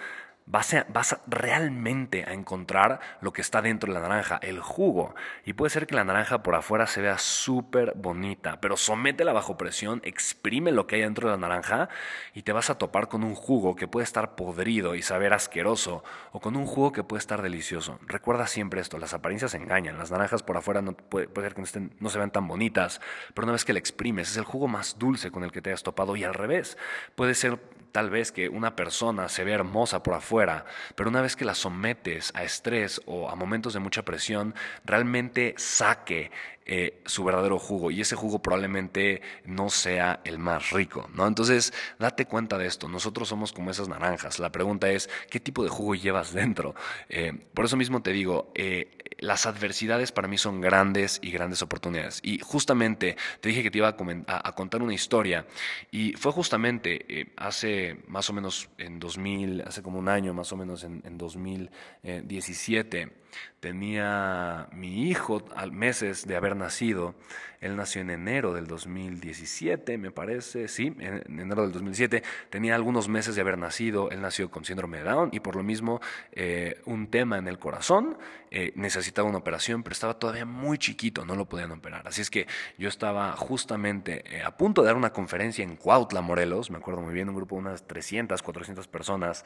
vas 0.51 0.73
a, 0.73 0.85
vas 0.89 1.17
realmente 1.27 2.25
a 2.25 2.33
encontrar 2.33 2.99
lo 3.21 3.31
que 3.31 3.41
está 3.41 3.61
dentro 3.61 3.91
de 3.91 3.99
la 3.99 4.07
naranja, 4.07 4.37
el 4.43 4.59
jugo. 4.59 5.15
Y 5.45 5.53
puede 5.53 5.69
ser 5.69 5.87
que 5.87 5.95
la 5.95 6.03
naranja 6.03 6.43
por 6.43 6.55
afuera 6.55 6.87
se 6.87 7.01
vea 7.01 7.17
súper 7.17 7.93
bonita, 7.95 8.59
pero 8.59 8.75
sométela 8.75 9.31
bajo 9.31 9.57
presión, 9.57 10.01
exprime 10.03 10.71
lo 10.71 10.87
que 10.87 10.97
hay 10.97 11.01
dentro 11.01 11.29
de 11.29 11.37
la 11.37 11.47
naranja 11.47 11.87
y 12.33 12.41
te 12.41 12.51
vas 12.51 12.69
a 12.69 12.77
topar 12.77 13.07
con 13.07 13.23
un 13.23 13.33
jugo 13.33 13.77
que 13.77 13.87
puede 13.87 14.03
estar 14.03 14.35
podrido 14.35 14.95
y 14.95 15.01
saber 15.01 15.33
asqueroso, 15.33 16.03
o 16.33 16.41
con 16.41 16.57
un 16.57 16.65
jugo 16.65 16.91
que 16.91 17.03
puede 17.03 17.19
estar 17.19 17.41
delicioso. 17.41 17.99
Recuerda 18.05 18.45
siempre 18.45 18.81
esto, 18.81 18.97
las 18.97 19.13
apariencias 19.13 19.53
engañan, 19.53 19.97
las 19.97 20.11
naranjas 20.11 20.43
por 20.43 20.57
afuera 20.57 20.81
no 20.81 20.93
puede, 20.93 21.29
ser 21.33 21.55
que 21.55 21.61
no, 21.61 21.89
no 21.99 22.09
se 22.09 22.17
vean 22.17 22.31
tan 22.31 22.47
bonitas, 22.47 22.99
pero 23.33 23.45
una 23.45 23.53
vez 23.53 23.63
que 23.63 23.71
la 23.71 23.79
exprimes 23.79 24.29
es 24.31 24.37
el 24.37 24.43
jugo 24.43 24.67
más 24.67 24.99
dulce 24.99 25.31
con 25.31 25.45
el 25.45 25.51
que 25.53 25.61
te 25.61 25.69
hayas 25.69 25.83
topado 25.83 26.17
y 26.17 26.25
al 26.25 26.33
revés, 26.33 26.77
puede 27.15 27.35
ser 27.35 27.57
tal 27.91 28.09
vez 28.09 28.31
que 28.31 28.49
una 28.49 28.75
persona 28.75 29.29
se 29.29 29.43
vea 29.43 29.55
hermosa 29.55 30.03
por 30.03 30.13
afuera, 30.13 30.65
pero 30.95 31.09
una 31.09 31.21
vez 31.21 31.35
que 31.35 31.45
la 31.45 31.55
sometes 31.55 32.31
a 32.35 32.43
estrés 32.43 33.01
o 33.05 33.29
a 33.29 33.35
momentos 33.35 33.73
de 33.73 33.79
mucha 33.79 34.03
presión, 34.03 34.55
realmente 34.85 35.53
saque 35.57 36.31
eh, 36.65 37.01
su 37.05 37.23
verdadero 37.23 37.57
jugo 37.57 37.89
y 37.89 38.01
ese 38.01 38.15
jugo 38.15 38.39
probablemente 38.39 39.21
no 39.45 39.71
sea 39.71 40.21
el 40.23 40.37
más 40.37 40.69
rico, 40.69 41.09
¿no? 41.15 41.27
Entonces, 41.27 41.73
date 41.97 42.27
cuenta 42.27 42.59
de 42.59 42.67
esto. 42.67 42.87
Nosotros 42.87 43.27
somos 43.27 43.51
como 43.51 43.71
esas 43.71 43.87
naranjas. 43.87 44.37
La 44.37 44.51
pregunta 44.51 44.91
es, 44.91 45.09
¿qué 45.29 45.39
tipo 45.39 45.63
de 45.63 45.69
jugo 45.69 45.95
llevas 45.95 46.33
dentro? 46.33 46.75
Eh, 47.09 47.33
por 47.53 47.65
eso 47.65 47.77
mismo 47.77 48.03
te 48.03 48.11
digo, 48.11 48.51
eh, 48.53 48.95
las 49.17 49.47
adversidades 49.47 50.11
para 50.11 50.27
mí 50.27 50.37
son 50.37 50.61
grandes 50.61 51.19
y 51.23 51.31
grandes 51.31 51.63
oportunidades. 51.63 52.19
Y 52.23 52.39
justamente 52.39 53.17
te 53.39 53.49
dije 53.49 53.63
que 53.63 53.71
te 53.71 53.79
iba 53.79 53.89
a, 53.89 54.53
contar 54.53 54.81
una 54.81 54.93
historia 54.93 55.45
y 55.89 56.13
fue 56.13 56.31
justamente 56.31 57.27
hace 57.37 57.97
más 58.07 58.29
o 58.29 58.33
menos 58.33 58.69
en 58.77 58.99
2000, 58.99 59.63
hace 59.67 59.81
como 59.81 59.99
un 59.99 60.09
año 60.09 60.33
más 60.33 60.51
o 60.51 60.57
menos 60.57 60.83
en, 60.83 61.01
en 61.05 61.17
2017 61.17 63.21
Tenía 63.59 64.67
mi 64.71 65.07
hijo 65.07 65.43
al 65.55 65.71
meses 65.71 66.25
de 66.25 66.35
haber 66.35 66.50
nacido. 66.55 67.15
Él 67.61 67.75
nació 67.75 68.01
en 68.01 68.09
enero 68.09 68.53
del 68.53 68.65
2017, 68.65 69.99
me 69.99 70.09
parece, 70.09 70.67
sí, 70.67 70.95
en 70.99 71.39
enero 71.39 71.61
del 71.61 71.71
2017. 71.71 72.23
Tenía 72.49 72.73
algunos 72.73 73.07
meses 73.07 73.35
de 73.35 73.41
haber 73.41 73.59
nacido. 73.59 74.09
Él 74.09 74.21
nació 74.21 74.49
con 74.49 74.65
síndrome 74.65 74.97
de 74.97 75.03
Down 75.03 75.29
y 75.31 75.41
por 75.41 75.55
lo 75.55 75.61
mismo 75.61 76.01
eh, 76.31 76.81
un 76.85 77.07
tema 77.07 77.37
en 77.37 77.47
el 77.47 77.59
corazón. 77.59 78.17
Eh, 78.49 78.73
necesitaba 78.75 79.29
una 79.29 79.37
operación, 79.37 79.83
pero 79.83 79.93
estaba 79.93 80.15
todavía 80.15 80.45
muy 80.45 80.79
chiquito, 80.79 81.23
no 81.23 81.35
lo 81.35 81.45
podían 81.45 81.71
operar. 81.71 82.07
Así 82.07 82.21
es 82.21 82.31
que 82.31 82.47
yo 82.79 82.89
estaba 82.89 83.33
justamente 83.37 84.23
eh, 84.35 84.41
a 84.43 84.57
punto 84.57 84.81
de 84.81 84.87
dar 84.87 84.95
una 84.95 85.13
conferencia 85.13 85.63
en 85.63 85.75
Cuautla, 85.75 86.21
Morelos. 86.21 86.71
Me 86.71 86.77
acuerdo 86.77 87.01
muy 87.01 87.13
bien, 87.13 87.29
un 87.29 87.35
grupo 87.35 87.55
de 87.55 87.61
unas 87.61 87.85
300, 87.85 88.41
400 88.41 88.87
personas. 88.87 89.45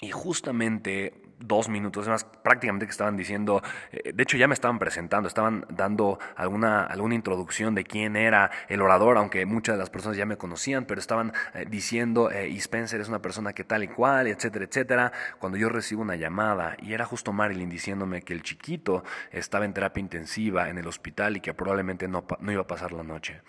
Y 0.00 0.10
justamente 0.10 1.24
dos 1.38 1.68
minutos, 1.68 2.08
más 2.08 2.24
prácticamente 2.24 2.86
que 2.86 2.90
estaban 2.90 3.16
diciendo, 3.16 3.62
eh, 3.92 4.12
de 4.14 4.22
hecho 4.22 4.36
ya 4.36 4.48
me 4.48 4.54
estaban 4.54 4.78
presentando, 4.78 5.28
estaban 5.28 5.66
dando 5.68 6.18
alguna, 6.36 6.84
alguna 6.84 7.14
introducción 7.14 7.74
de 7.74 7.84
quién 7.84 8.16
era 8.16 8.50
el 8.68 8.80
orador, 8.80 9.18
aunque 9.18 9.44
muchas 9.46 9.74
de 9.74 9.80
las 9.80 9.90
personas 9.90 10.16
ya 10.16 10.26
me 10.26 10.36
conocían, 10.36 10.84
pero 10.84 11.00
estaban 11.00 11.32
eh, 11.54 11.66
diciendo, 11.68 12.30
eh, 12.30 12.48
y 12.48 12.56
Spencer 12.56 13.00
es 13.00 13.08
una 13.08 13.20
persona 13.20 13.52
que 13.52 13.64
tal 13.64 13.84
y 13.84 13.88
cual, 13.88 14.26
etcétera, 14.26 14.64
etcétera, 14.64 15.12
cuando 15.38 15.58
yo 15.58 15.68
recibo 15.68 16.02
una 16.02 16.16
llamada 16.16 16.76
y 16.80 16.94
era 16.94 17.04
justo 17.04 17.32
Marilyn 17.32 17.68
diciéndome 17.68 18.22
que 18.22 18.32
el 18.32 18.42
chiquito 18.42 19.04
estaba 19.30 19.64
en 19.64 19.74
terapia 19.74 20.00
intensiva 20.00 20.68
en 20.68 20.78
el 20.78 20.86
hospital 20.86 21.36
y 21.36 21.40
que 21.40 21.54
probablemente 21.54 22.08
no, 22.08 22.24
no 22.40 22.52
iba 22.52 22.62
a 22.62 22.66
pasar 22.66 22.92
la 22.92 23.02
noche. 23.02 23.42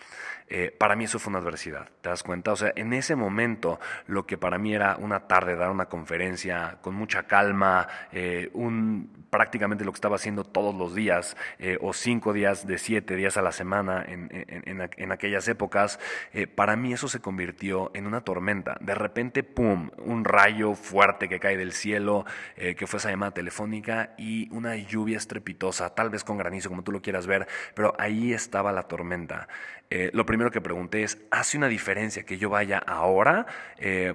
para 0.77 0.95
mí 0.95 1.05
eso 1.05 1.17
fue 1.19 1.31
una 1.31 1.39
adversidad, 1.39 1.89
¿te 2.01 2.09
das 2.09 2.23
cuenta? 2.23 2.51
O 2.51 2.55
sea, 2.55 2.71
en 2.75 2.93
ese 2.93 3.15
momento 3.15 3.79
lo 4.07 4.25
que 4.25 4.37
para 4.37 4.57
mí 4.57 4.73
era 4.73 4.95
una 4.97 5.27
tarde, 5.27 5.55
dar 5.55 5.71
una 5.71 5.85
conferencia 5.85 6.44
con 6.81 6.95
mucha 6.95 7.23
calma, 7.23 7.87
eh, 8.11 8.49
un, 8.53 9.25
prácticamente 9.29 9.83
lo 9.83 9.91
que 9.91 9.97
estaba 9.97 10.15
haciendo 10.15 10.43
todos 10.43 10.75
los 10.75 10.95
días, 10.95 11.35
eh, 11.59 11.77
o 11.81 11.93
cinco 11.93 12.33
días 12.33 12.67
de 12.67 12.77
siete 12.77 13.15
días 13.15 13.37
a 13.37 13.41
la 13.41 13.51
semana 13.51 14.03
en, 14.07 14.29
en, 14.31 15.11
aquellas 15.11 15.47
épocas, 15.47 15.99
eh, 16.33 16.47
para 16.47 16.75
mí 16.75 16.93
eso 16.93 17.07
se 17.07 17.19
convirtió 17.19 17.91
en 17.93 18.07
una 18.07 18.21
tormenta. 18.21 18.77
De 18.79 18.95
repente, 18.95 19.43
¡pum!, 19.43 19.89
un 19.97 20.23
rayo 20.23 20.75
fuerte 20.75 21.27
que 21.27 21.39
cae 21.39 21.57
del 21.57 21.73
cielo, 21.73 22.25
que 22.55 22.87
fue 22.87 22.97
esa 22.97 23.09
llamada 23.09 23.33
telefónica, 23.33 24.13
y 24.17 24.49
una 24.51 24.75
lluvia 24.75 25.17
estrepitosa, 25.17 25.93
tal 25.95 26.09
vez 26.09 26.23
con 26.23 26.37
granizo, 26.37 26.69
como 26.69 26.83
tú 26.83 26.91
lo 26.91 27.01
quieras 27.01 27.27
ver, 27.27 27.47
pero 27.73 27.93
ahí 27.97 28.33
estaba 28.33 28.71
la 28.71 28.83
tormenta. 28.83 29.47
Lo 29.89 30.25
primero 30.25 30.51
que 30.51 30.61
pregunté 30.61 31.03
es, 31.03 31.19
¿hace 31.31 31.57
una 31.57 31.67
diferencia 31.67 32.23
que 32.23 32.37
yo 32.37 32.49
vaya 32.49 32.77
ahora 32.79 33.45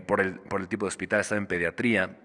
por, 0.07 0.21
el, 0.21 0.41
por 0.41 0.61
el 0.61 0.69
tipo 0.69 0.85
de 0.87 0.89
hospital? 0.89 1.21
Estaba 1.21 1.39
en 1.39 1.47
pediatría 1.47 2.17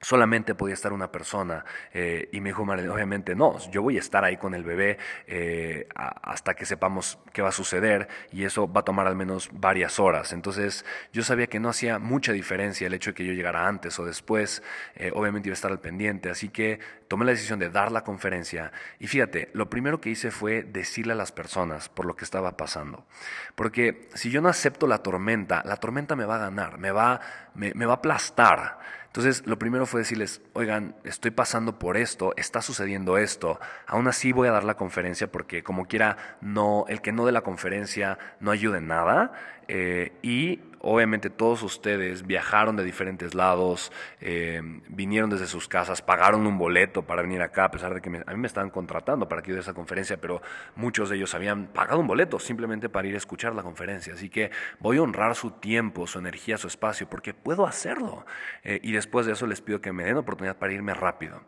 solamente 0.00 0.54
podía 0.54 0.74
estar 0.74 0.92
una 0.92 1.10
persona. 1.10 1.64
Eh, 1.92 2.28
y 2.32 2.40
me 2.40 2.50
dijo 2.50 2.64
Marilyn, 2.64 2.90
obviamente 2.90 3.34
no, 3.34 3.58
yo 3.70 3.82
voy 3.82 3.96
a 3.96 4.00
estar 4.00 4.24
ahí 4.24 4.36
con 4.36 4.54
el 4.54 4.62
bebé 4.62 4.98
eh, 5.26 5.88
hasta 5.94 6.54
que 6.54 6.66
sepamos 6.66 7.18
qué 7.32 7.42
va 7.42 7.48
a 7.48 7.52
suceder 7.52 8.08
y 8.30 8.44
eso 8.44 8.70
va 8.70 8.80
a 8.80 8.84
tomar 8.84 9.06
al 9.06 9.16
menos 9.16 9.50
varias 9.52 9.98
horas. 9.98 10.32
Entonces 10.32 10.84
yo 11.12 11.22
sabía 11.22 11.46
que 11.48 11.60
no 11.60 11.68
hacía 11.68 11.98
mucha 11.98 12.32
diferencia 12.32 12.86
el 12.86 12.94
hecho 12.94 13.10
de 13.10 13.14
que 13.14 13.24
yo 13.24 13.32
llegara 13.32 13.66
antes 13.66 13.98
o 13.98 14.04
después, 14.04 14.62
eh, 14.94 15.10
obviamente 15.14 15.48
iba 15.48 15.54
a 15.54 15.58
estar 15.58 15.70
al 15.70 15.80
pendiente, 15.80 16.30
así 16.30 16.48
que 16.48 16.80
tomé 17.08 17.24
la 17.24 17.32
decisión 17.32 17.58
de 17.58 17.70
dar 17.70 17.90
la 17.90 18.04
conferencia 18.04 18.72
y 18.98 19.06
fíjate, 19.06 19.50
lo 19.54 19.68
primero 19.68 20.00
que 20.00 20.10
hice 20.10 20.30
fue 20.30 20.62
decirle 20.62 21.14
a 21.14 21.16
las 21.16 21.32
personas 21.32 21.88
por 21.88 22.06
lo 22.06 22.14
que 22.14 22.24
estaba 22.24 22.56
pasando. 22.56 23.06
Porque 23.54 24.08
si 24.14 24.30
yo 24.30 24.40
no 24.40 24.48
acepto 24.48 24.86
la 24.86 24.98
tormenta, 24.98 25.62
la 25.64 25.76
tormenta 25.76 26.14
me 26.14 26.24
va 26.24 26.36
a 26.36 26.38
ganar, 26.38 26.78
me 26.78 26.90
va, 26.90 27.20
me 27.54 27.86
va 27.86 27.94
a 27.94 27.96
aplastar. 27.96 28.78
Entonces, 29.18 29.44
lo 29.48 29.58
primero 29.58 29.84
fue 29.84 30.02
decirles, 30.02 30.40
oigan, 30.52 30.94
estoy 31.02 31.32
pasando 31.32 31.80
por 31.80 31.96
esto, 31.96 32.34
está 32.36 32.62
sucediendo 32.62 33.18
esto, 33.18 33.58
aún 33.88 34.06
así 34.06 34.30
voy 34.30 34.46
a 34.46 34.52
dar 34.52 34.62
la 34.62 34.76
conferencia 34.76 35.26
porque 35.26 35.64
como 35.64 35.86
quiera, 35.86 36.38
no, 36.40 36.84
el 36.86 37.02
que 37.02 37.10
no 37.10 37.26
dé 37.26 37.32
la 37.32 37.40
conferencia 37.40 38.16
no 38.38 38.52
ayuda 38.52 38.78
en 38.78 38.86
nada. 38.86 39.32
Eh, 39.68 40.12
y 40.22 40.60
obviamente 40.80 41.30
todos 41.30 41.62
ustedes 41.62 42.26
viajaron 42.26 42.76
de 42.76 42.84
diferentes 42.84 43.34
lados, 43.34 43.92
eh, 44.20 44.60
vinieron 44.88 45.30
desde 45.30 45.46
sus 45.46 45.68
casas, 45.68 46.02
pagaron 46.02 46.46
un 46.46 46.58
boleto 46.58 47.02
para 47.02 47.22
venir 47.22 47.42
acá, 47.42 47.66
a 47.66 47.70
pesar 47.70 47.94
de 47.94 48.00
que 48.00 48.08
a 48.08 48.32
mí 48.32 48.38
me 48.40 48.46
estaban 48.46 48.70
contratando 48.70 49.28
para 49.28 49.42
que 49.42 49.50
yo 49.50 49.54
dé 49.54 49.60
esa 49.60 49.74
conferencia, 49.74 50.16
pero 50.18 50.40
muchos 50.76 51.10
de 51.10 51.16
ellos 51.16 51.34
habían 51.34 51.66
pagado 51.66 52.00
un 52.00 52.06
boleto 52.06 52.38
simplemente 52.38 52.88
para 52.88 53.08
ir 53.08 53.14
a 53.14 53.18
escuchar 53.18 53.54
la 53.54 53.62
conferencia. 53.62 54.14
Así 54.14 54.30
que 54.30 54.50
voy 54.78 54.98
a 54.98 55.02
honrar 55.02 55.34
su 55.34 55.50
tiempo, 55.50 56.06
su 56.06 56.18
energía, 56.18 56.56
su 56.56 56.68
espacio, 56.68 57.08
porque 57.08 57.34
puedo 57.34 57.66
hacerlo. 57.66 58.24
Eh, 58.62 58.80
y 58.82 58.92
después 58.92 59.26
de 59.26 59.32
eso 59.32 59.46
les 59.46 59.60
pido 59.60 59.80
que 59.80 59.92
me 59.92 60.04
den 60.04 60.16
oportunidad 60.16 60.56
para 60.56 60.72
irme 60.72 60.94
rápido. 60.94 61.42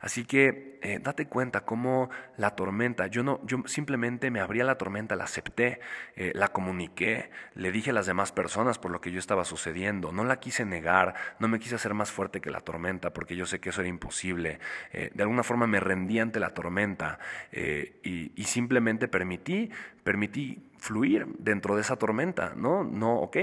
Así 0.00 0.24
que 0.24 0.78
eh, 0.82 0.98
date 1.00 1.26
cuenta 1.26 1.64
cómo 1.64 2.10
la 2.36 2.56
tormenta, 2.56 3.06
yo 3.06 3.22
no, 3.22 3.40
yo 3.44 3.62
simplemente 3.66 4.30
me 4.30 4.40
abrí 4.40 4.60
a 4.60 4.64
la 4.64 4.78
tormenta, 4.78 5.16
la 5.16 5.24
acepté, 5.24 5.80
eh, 6.16 6.32
la 6.34 6.48
comuniqué, 6.48 7.30
le 7.60 7.70
dije 7.70 7.90
a 7.90 7.92
las 7.92 8.06
demás 8.06 8.32
personas 8.32 8.78
por 8.78 8.90
lo 8.90 9.02
que 9.02 9.12
yo 9.12 9.18
estaba 9.18 9.44
sucediendo, 9.44 10.12
no 10.12 10.24
la 10.24 10.40
quise 10.40 10.64
negar, 10.64 11.14
no 11.38 11.46
me 11.46 11.58
quise 11.58 11.74
hacer 11.74 11.92
más 11.92 12.10
fuerte 12.10 12.40
que 12.40 12.50
la 12.50 12.60
tormenta 12.60 13.12
porque 13.12 13.36
yo 13.36 13.44
sé 13.44 13.60
que 13.60 13.68
eso 13.68 13.82
era 13.82 13.88
imposible. 13.90 14.58
Eh, 14.92 15.10
de 15.12 15.22
alguna 15.22 15.42
forma 15.42 15.66
me 15.66 15.78
rendí 15.78 16.18
ante 16.18 16.40
la 16.40 16.54
tormenta 16.54 17.18
y, 17.52 18.32
y, 18.34 18.44
simplemente 18.44 19.08
permití, 19.08 19.70
permití 20.02 20.70
fluir 20.78 21.26
dentro 21.38 21.74
de 21.74 21.82
esa 21.82 21.96
tormenta, 21.96 22.54
¿no? 22.56 22.82
No, 22.82 23.16
ok, 23.16 23.36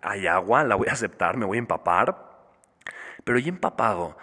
hay 0.00 0.28
agua, 0.28 0.62
la 0.62 0.76
voy 0.76 0.86
a 0.88 0.92
aceptar, 0.92 1.36
me 1.36 1.44
voy 1.44 1.58
a 1.58 1.60
empapar, 1.60 2.30
pero 3.24 3.38
ya 3.40 3.48
empapado, 3.48 4.16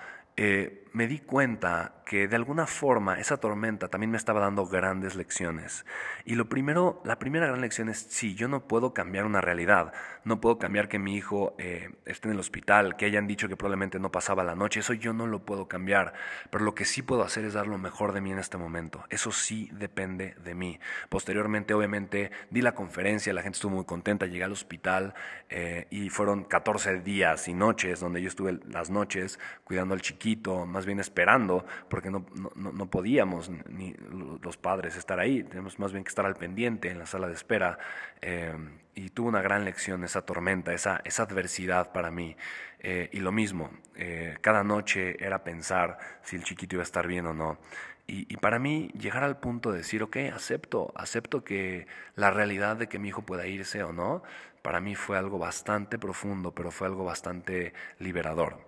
me 0.97 1.07
di 1.07 1.19
cuenta 1.19 1.93
que 2.07 2.27
de 2.27 2.35
alguna 2.35 2.65
forma 2.65 3.19
esa 3.19 3.37
tormenta 3.37 3.87
también 3.87 4.09
me 4.09 4.17
estaba 4.17 4.39
dando 4.39 4.65
grandes 4.65 5.15
lecciones. 5.15 5.85
Y 6.25 6.33
lo 6.33 6.49
primero, 6.49 7.01
la 7.05 7.19
primera 7.19 7.45
gran 7.45 7.61
lección 7.61 7.87
es, 7.87 7.99
sí, 8.09 8.33
yo 8.33 8.47
no 8.47 8.67
puedo 8.67 8.95
cambiar 8.95 9.25
una 9.25 9.39
realidad, 9.39 9.93
no 10.23 10.41
puedo 10.41 10.57
cambiar 10.57 10.87
que 10.87 10.97
mi 10.97 11.15
hijo 11.15 11.53
eh, 11.59 11.91
esté 12.05 12.29
en 12.29 12.33
el 12.33 12.39
hospital, 12.39 12.95
que 12.95 13.05
hayan 13.05 13.27
dicho 13.27 13.47
que 13.47 13.55
probablemente 13.55 13.99
no 13.99 14.11
pasaba 14.11 14.43
la 14.43 14.55
noche, 14.55 14.79
eso 14.79 14.93
yo 14.93 15.13
no 15.13 15.27
lo 15.27 15.45
puedo 15.45 15.67
cambiar, 15.67 16.13
pero 16.49 16.63
lo 16.63 16.73
que 16.73 16.85
sí 16.85 17.03
puedo 17.03 17.21
hacer 17.21 17.45
es 17.45 17.53
dar 17.53 17.67
lo 17.67 17.77
mejor 17.77 18.13
de 18.13 18.21
mí 18.21 18.31
en 18.31 18.39
este 18.39 18.57
momento, 18.57 19.03
eso 19.11 19.31
sí 19.31 19.69
depende 19.73 20.33
de 20.43 20.55
mí. 20.55 20.79
Posteriormente, 21.09 21.75
obviamente, 21.75 22.31
di 22.49 22.61
la 22.61 22.73
conferencia, 22.73 23.33
la 23.33 23.43
gente 23.43 23.57
estuvo 23.57 23.75
muy 23.75 23.85
contenta, 23.85 24.25
llegué 24.25 24.45
al 24.45 24.51
hospital 24.51 25.13
eh, 25.49 25.85
y 25.91 26.09
fueron 26.09 26.45
14 26.45 27.01
días 27.01 27.47
y 27.47 27.53
noches 27.53 27.99
donde 27.99 28.19
yo 28.19 28.29
estuve 28.29 28.59
las 28.67 28.89
noches 28.89 29.39
cuidando 29.63 29.93
al 29.93 30.01
chiquito, 30.01 30.65
más 30.65 30.86
bien 30.87 30.99
esperando, 30.99 31.63
porque 31.89 32.09
no, 32.09 32.25
no, 32.55 32.89
podíamos 32.89 33.51
ni 33.69 33.93
los 34.41 34.57
padres 34.57 34.95
estar 34.95 35.19
ahí, 35.19 35.43
tenemos 35.43 35.77
más 35.77 35.91
bien 35.91 36.03
que 36.03 36.09
estar 36.09 36.25
al 36.25 36.35
pendiente 36.35 36.89
en 36.89 36.97
la 36.97 37.05
sala 37.05 37.27
de 37.27 37.33
espera. 37.33 37.77
Eh, 38.21 38.55
y 38.97 39.09
tuvo 39.11 39.27
una 39.29 39.43
gran 39.43 39.63
lección 39.63 40.03
esa 40.03 40.23
tormenta, 40.23 40.73
esa, 40.73 41.01
esa 41.05 41.23
adversidad 41.23 41.91
para 41.91 42.09
mí. 42.09 42.35
Eh, 42.79 43.09
y 43.13 43.19
lo 43.19 43.31
mismo, 43.31 43.69
eh, 43.95 44.37
cada 44.41 44.63
noche 44.63 45.23
era 45.23 45.43
pensar 45.43 45.99
si 46.23 46.35
el 46.35 46.43
chiquito 46.43 46.77
iba 46.77 46.81
a 46.81 46.83
estar 46.83 47.05
bien 47.05 47.27
o 47.27 47.33
no. 47.33 47.59
Y, 48.07 48.25
y, 48.33 48.37
para 48.37 48.57
mí 48.57 48.89
llegar 48.97 49.23
al 49.23 49.37
punto 49.37 49.71
de 49.71 49.79
decir, 49.79 50.01
ok, 50.01 50.17
acepto, 50.33 50.93
acepto 50.95 51.43
que 51.43 51.87
la 52.15 52.31
realidad 52.31 52.77
de 52.77 52.87
que 52.87 52.97
mi 52.97 53.09
hijo 53.09 53.21
pueda 53.21 53.45
irse 53.45 53.83
o 53.83 53.93
no, 53.93 54.23
para 54.63 54.79
mí 54.79 54.95
fue 54.95 55.17
algo 55.17 55.37
bastante 55.37 55.99
profundo, 55.99 56.53
pero 56.55 56.71
fue 56.71 56.87
algo 56.87 57.03
bastante 57.03 57.73
liberador 57.99 58.65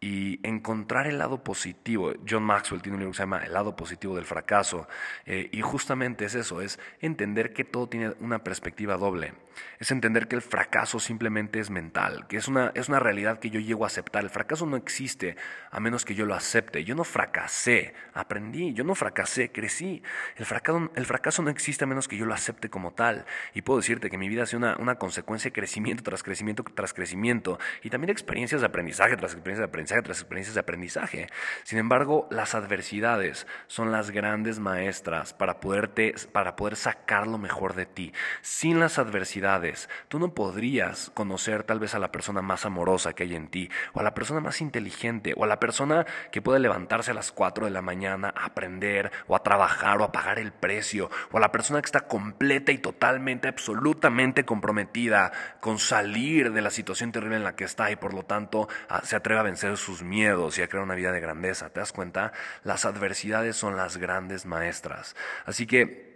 y 0.00 0.40
encontrar 0.48 1.06
el 1.06 1.18
lado 1.18 1.44
positivo. 1.44 2.14
John 2.28 2.42
Maxwell 2.42 2.80
tiene 2.80 2.96
un 2.96 3.00
libro 3.00 3.12
que 3.12 3.18
se 3.18 3.22
llama 3.22 3.44
El 3.44 3.52
lado 3.52 3.76
positivo 3.76 4.16
del 4.16 4.24
fracaso 4.24 4.88
eh, 5.26 5.50
y 5.52 5.60
justamente 5.60 6.24
es 6.24 6.34
eso, 6.34 6.62
es 6.62 6.78
entender 7.00 7.52
que 7.52 7.64
todo 7.64 7.88
tiene 7.88 8.14
una 8.20 8.42
perspectiva 8.42 8.96
doble, 8.96 9.34
es 9.78 9.90
entender 9.90 10.28
que 10.28 10.36
el 10.36 10.42
fracaso 10.42 11.00
simplemente 11.00 11.58
es 11.58 11.70
mental, 11.70 12.26
que 12.28 12.36
es 12.36 12.48
una, 12.48 12.72
es 12.74 12.88
una 12.88 12.98
realidad 12.98 13.38
que 13.38 13.50
yo 13.50 13.60
llego 13.60 13.84
a 13.84 13.88
aceptar. 13.88 14.22
El 14.24 14.30
fracaso 14.30 14.66
no 14.66 14.76
existe 14.76 15.36
a 15.70 15.80
menos 15.80 16.04
que 16.04 16.14
yo 16.14 16.26
lo 16.26 16.34
acepte. 16.34 16.84
Yo 16.84 16.94
no 16.94 17.04
fracasé, 17.04 17.94
aprendí, 18.12 18.72
yo 18.74 18.84
no 18.84 18.94
fracasé, 18.94 19.50
crecí. 19.50 20.02
El 20.36 20.44
fracaso, 20.46 20.90
el 20.94 21.06
fracaso 21.06 21.42
no 21.42 21.50
existe 21.50 21.84
a 21.84 21.86
menos 21.86 22.08
que 22.08 22.16
yo 22.16 22.26
lo 22.26 22.34
acepte 22.34 22.68
como 22.68 22.92
tal. 22.92 23.24
Y 23.54 23.62
puedo 23.62 23.80
decirte 23.80 24.10
que 24.10 24.18
mi 24.18 24.28
vida 24.28 24.42
ha 24.42 24.46
sido 24.46 24.58
una, 24.58 24.76
una 24.76 24.96
consecuencia 24.96 25.48
de 25.48 25.52
crecimiento 25.52 26.02
tras 26.02 26.22
crecimiento 26.22 26.64
tras 26.74 26.92
crecimiento 26.92 27.58
y 27.82 27.90
también 27.90 28.10
experiencias 28.10 28.60
de 28.60 28.66
aprendizaje 28.66 29.16
tras 29.16 29.32
experiencias 29.32 29.66
de 29.66 29.70
aprendizaje 29.70 29.89
tras 30.02 30.20
experiencias 30.20 30.54
de 30.54 30.60
aprendizaje. 30.60 31.28
Sin 31.64 31.78
embargo, 31.78 32.28
las 32.30 32.54
adversidades 32.54 33.46
son 33.66 33.92
las 33.92 34.10
grandes 34.10 34.58
maestras 34.60 35.34
para, 35.34 35.60
poderte, 35.60 36.14
para 36.32 36.56
poder 36.56 36.76
sacar 36.76 37.26
lo 37.26 37.38
mejor 37.38 37.74
de 37.74 37.86
ti. 37.86 38.12
Sin 38.42 38.80
las 38.80 38.98
adversidades, 38.98 39.88
tú 40.08 40.18
no 40.18 40.34
podrías 40.34 41.10
conocer 41.14 41.64
tal 41.64 41.80
vez 41.80 41.94
a 41.94 41.98
la 41.98 42.12
persona 42.12 42.42
más 42.42 42.64
amorosa 42.64 43.12
que 43.12 43.24
hay 43.24 43.34
en 43.34 43.48
ti, 43.48 43.68
o 43.92 44.00
a 44.00 44.04
la 44.04 44.14
persona 44.14 44.40
más 44.40 44.60
inteligente, 44.60 45.34
o 45.36 45.44
a 45.44 45.48
la 45.48 45.60
persona 45.60 46.06
que 46.30 46.42
puede 46.42 46.60
levantarse 46.60 47.10
a 47.10 47.14
las 47.14 47.32
4 47.32 47.64
de 47.64 47.72
la 47.72 47.82
mañana 47.82 48.32
a 48.36 48.46
aprender, 48.46 49.10
o 49.26 49.34
a 49.34 49.42
trabajar, 49.42 50.00
o 50.00 50.04
a 50.04 50.12
pagar 50.12 50.38
el 50.38 50.52
precio, 50.52 51.10
o 51.32 51.38
a 51.38 51.40
la 51.40 51.52
persona 51.52 51.80
que 51.82 51.86
está 51.86 52.02
completa 52.02 52.72
y 52.72 52.78
totalmente, 52.78 53.48
absolutamente 53.48 54.44
comprometida 54.44 55.32
con 55.60 55.78
salir 55.78 56.52
de 56.52 56.62
la 56.62 56.70
situación 56.70 57.12
terrible 57.12 57.36
en 57.36 57.44
la 57.44 57.56
que 57.56 57.64
está 57.64 57.90
y 57.90 57.96
por 57.96 58.14
lo 58.14 58.22
tanto 58.22 58.68
se 59.02 59.16
atreve 59.16 59.40
a 59.40 59.44
vencer 59.44 59.76
sus 59.80 60.02
miedos 60.02 60.58
y 60.58 60.62
a 60.62 60.68
crear 60.68 60.84
una 60.84 60.94
vida 60.94 61.12
de 61.12 61.20
grandeza. 61.20 61.70
¿Te 61.70 61.80
das 61.80 61.92
cuenta? 61.92 62.32
Las 62.62 62.84
adversidades 62.84 63.56
son 63.56 63.76
las 63.76 63.96
grandes 63.96 64.46
maestras. 64.46 65.16
Así 65.44 65.66
que 65.66 66.09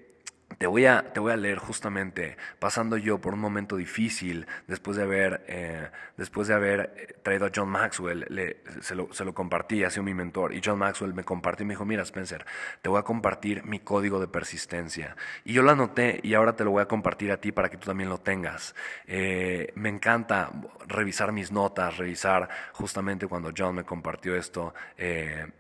te 0.59 0.67
voy, 0.67 0.87
a, 0.87 1.13
te 1.13 1.21
voy 1.21 1.33
a 1.33 1.37
leer 1.37 1.59
justamente, 1.59 2.37
pasando 2.59 2.97
yo 2.97 3.19
por 3.19 3.35
un 3.35 3.41
momento 3.41 3.77
difícil, 3.77 4.47
después 4.67 4.97
de 4.97 5.03
haber, 5.03 5.45
eh, 5.49 5.89
después 6.17 6.49
de 6.49 6.55
haber 6.55 6.95
eh, 6.97 7.15
traído 7.23 7.47
a 7.47 7.51
John 7.55 7.69
Maxwell, 7.69 8.27
le, 8.29 8.59
se, 8.81 8.95
lo, 8.95 9.13
se, 9.13 9.25
lo, 9.25 9.35
compartí, 9.35 9.85
ha 9.85 9.91
sido 9.91 10.03
mi 10.03 10.15
mentor, 10.15 10.55
y 10.55 10.61
John 10.65 10.79
Maxwell 10.79 11.15
me 11.15 11.25
compartió 11.25 11.65
y 11.65 11.69
me 11.69 11.75
dijo, 11.75 11.85
mira 11.85 12.03
Spencer, 12.03 12.45
te 12.83 12.89
voy 12.89 13.01
a 13.01 13.03
compartir 13.03 13.65
mi 13.65 13.81
código 13.81 14.21
de 14.21 14.29
persistencia. 14.29 15.17
Y 15.45 15.53
yo 15.53 15.63
lo 15.63 15.71
anoté 15.71 16.21
y 16.23 16.35
ahora 16.35 16.55
te 16.55 16.65
lo 16.65 16.71
voy 16.71 16.83
a 16.83 16.87
compartir 16.87 17.33
a 17.33 17.39
ti 17.39 17.53
para 17.53 17.69
que 17.69 17.77
tú 17.77 17.87
también 17.87 18.09
lo 18.09 18.19
tengas. 18.19 18.75
Eh, 19.07 19.73
me 19.75 19.89
encanta 19.89 20.51
revisar 20.87 21.33
mis 21.33 21.51
notas, 21.51 21.97
revisar 21.97 22.49
justamente 22.73 23.27
cuando 23.27 23.53
John 23.57 23.75
me 23.75 23.85
compartió 23.85 24.37
esto, 24.37 24.75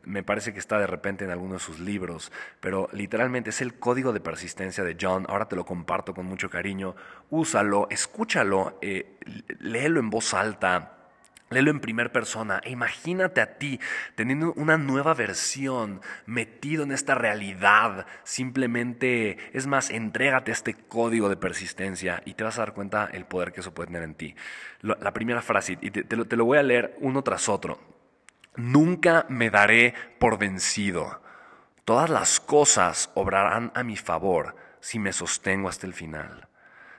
me 0.04 0.22
parece 0.22 0.52
que 0.52 0.58
está 0.58 0.78
de 0.78 0.86
repente 0.86 1.24
en 1.24 1.30
alguno 1.30 1.54
de 1.54 1.60
sus 1.60 1.80
libros, 1.80 2.30
pero 2.60 2.88
literalmente 2.92 3.50
es 3.50 3.60
el 3.60 3.74
código 3.74 4.12
de 4.12 4.20
persistencia 4.20 4.83
de 4.84 4.96
John, 5.00 5.26
ahora 5.28 5.48
te 5.48 5.56
lo 5.56 5.64
comparto 5.64 6.14
con 6.14 6.26
mucho 6.26 6.48
cariño, 6.48 6.94
úsalo, 7.30 7.88
escúchalo, 7.90 8.78
eh, 8.80 9.18
léelo 9.60 10.00
en 10.00 10.10
voz 10.10 10.34
alta. 10.34 10.90
Léelo 11.50 11.70
en 11.70 11.78
primera 11.78 12.10
persona 12.10 12.60
e 12.64 12.70
imagínate 12.70 13.40
a 13.40 13.58
ti 13.58 13.78
teniendo 14.16 14.54
una 14.54 14.78
nueva 14.78 15.14
versión, 15.14 16.00
metido 16.26 16.82
en 16.82 16.90
esta 16.90 17.14
realidad. 17.14 18.06
Simplemente, 18.24 19.38
es 19.52 19.66
más, 19.66 19.90
entrégate 19.90 20.50
este 20.50 20.74
código 20.74 21.28
de 21.28 21.36
persistencia 21.36 22.22
y 22.24 22.34
te 22.34 22.44
vas 22.44 22.58
a 22.58 22.62
dar 22.62 22.74
cuenta 22.74 23.08
el 23.12 23.26
poder 23.26 23.52
que 23.52 23.60
eso 23.60 23.74
puede 23.74 23.88
tener 23.88 24.02
en 24.02 24.14
ti. 24.14 24.34
La 24.80 25.12
primera 25.12 25.42
frase, 25.42 25.78
y 25.80 25.90
te, 25.90 26.16
lo, 26.16 26.24
te 26.24 26.36
lo 26.36 26.44
voy 26.44 26.58
a 26.58 26.62
leer 26.62 26.96
uno 27.00 27.22
tras 27.22 27.48
otro. 27.48 27.78
Nunca 28.56 29.26
me 29.28 29.50
daré 29.50 29.94
por 30.18 30.38
vencido. 30.38 31.20
Todas 31.84 32.08
las 32.08 32.40
cosas 32.40 33.10
obrarán 33.14 33.70
a 33.74 33.82
mi 33.82 33.96
favor 33.96 34.56
si 34.84 34.98
me 34.98 35.14
sostengo 35.14 35.70
hasta 35.70 35.86
el 35.86 35.94
final. 35.94 36.46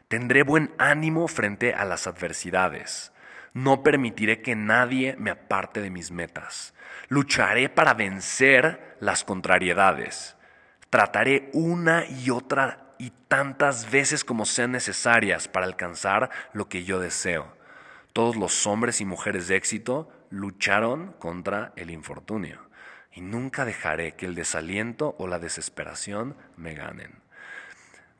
Tendré 0.07 0.41
buen 0.41 0.73
ánimo 0.79 1.27
frente 1.27 1.75
a 1.75 1.85
las 1.85 2.07
adversidades. 2.07 3.11
No 3.53 3.83
permitiré 3.83 4.41
que 4.41 4.55
nadie 4.55 5.15
me 5.19 5.29
aparte 5.29 5.81
de 5.81 5.91
mis 5.91 6.09
metas. 6.09 6.73
Lucharé 7.09 7.69
para 7.69 7.93
vencer 7.93 8.97
las 8.99 9.23
contrariedades. 9.23 10.35
Trataré 10.89 11.51
una 11.53 12.05
y 12.07 12.31
otra 12.31 12.95
y 12.97 13.11
tantas 13.27 13.91
veces 13.91 14.23
como 14.23 14.47
sean 14.47 14.71
necesarias 14.71 15.47
para 15.47 15.67
alcanzar 15.67 16.31
lo 16.53 16.67
que 16.67 16.85
yo 16.85 16.99
deseo. 16.99 17.55
Todos 18.13 18.35
los 18.35 18.65
hombres 18.65 18.99
y 18.99 19.05
mujeres 19.05 19.47
de 19.47 19.57
éxito 19.57 20.11
lucharon 20.31 21.13
contra 21.19 21.71
el 21.75 21.91
infortunio. 21.91 22.67
Y 23.11 23.21
nunca 23.21 23.63
dejaré 23.63 24.13
que 24.13 24.25
el 24.25 24.33
desaliento 24.33 25.15
o 25.19 25.27
la 25.27 25.37
desesperación 25.37 26.35
me 26.57 26.73
ganen. 26.73 27.24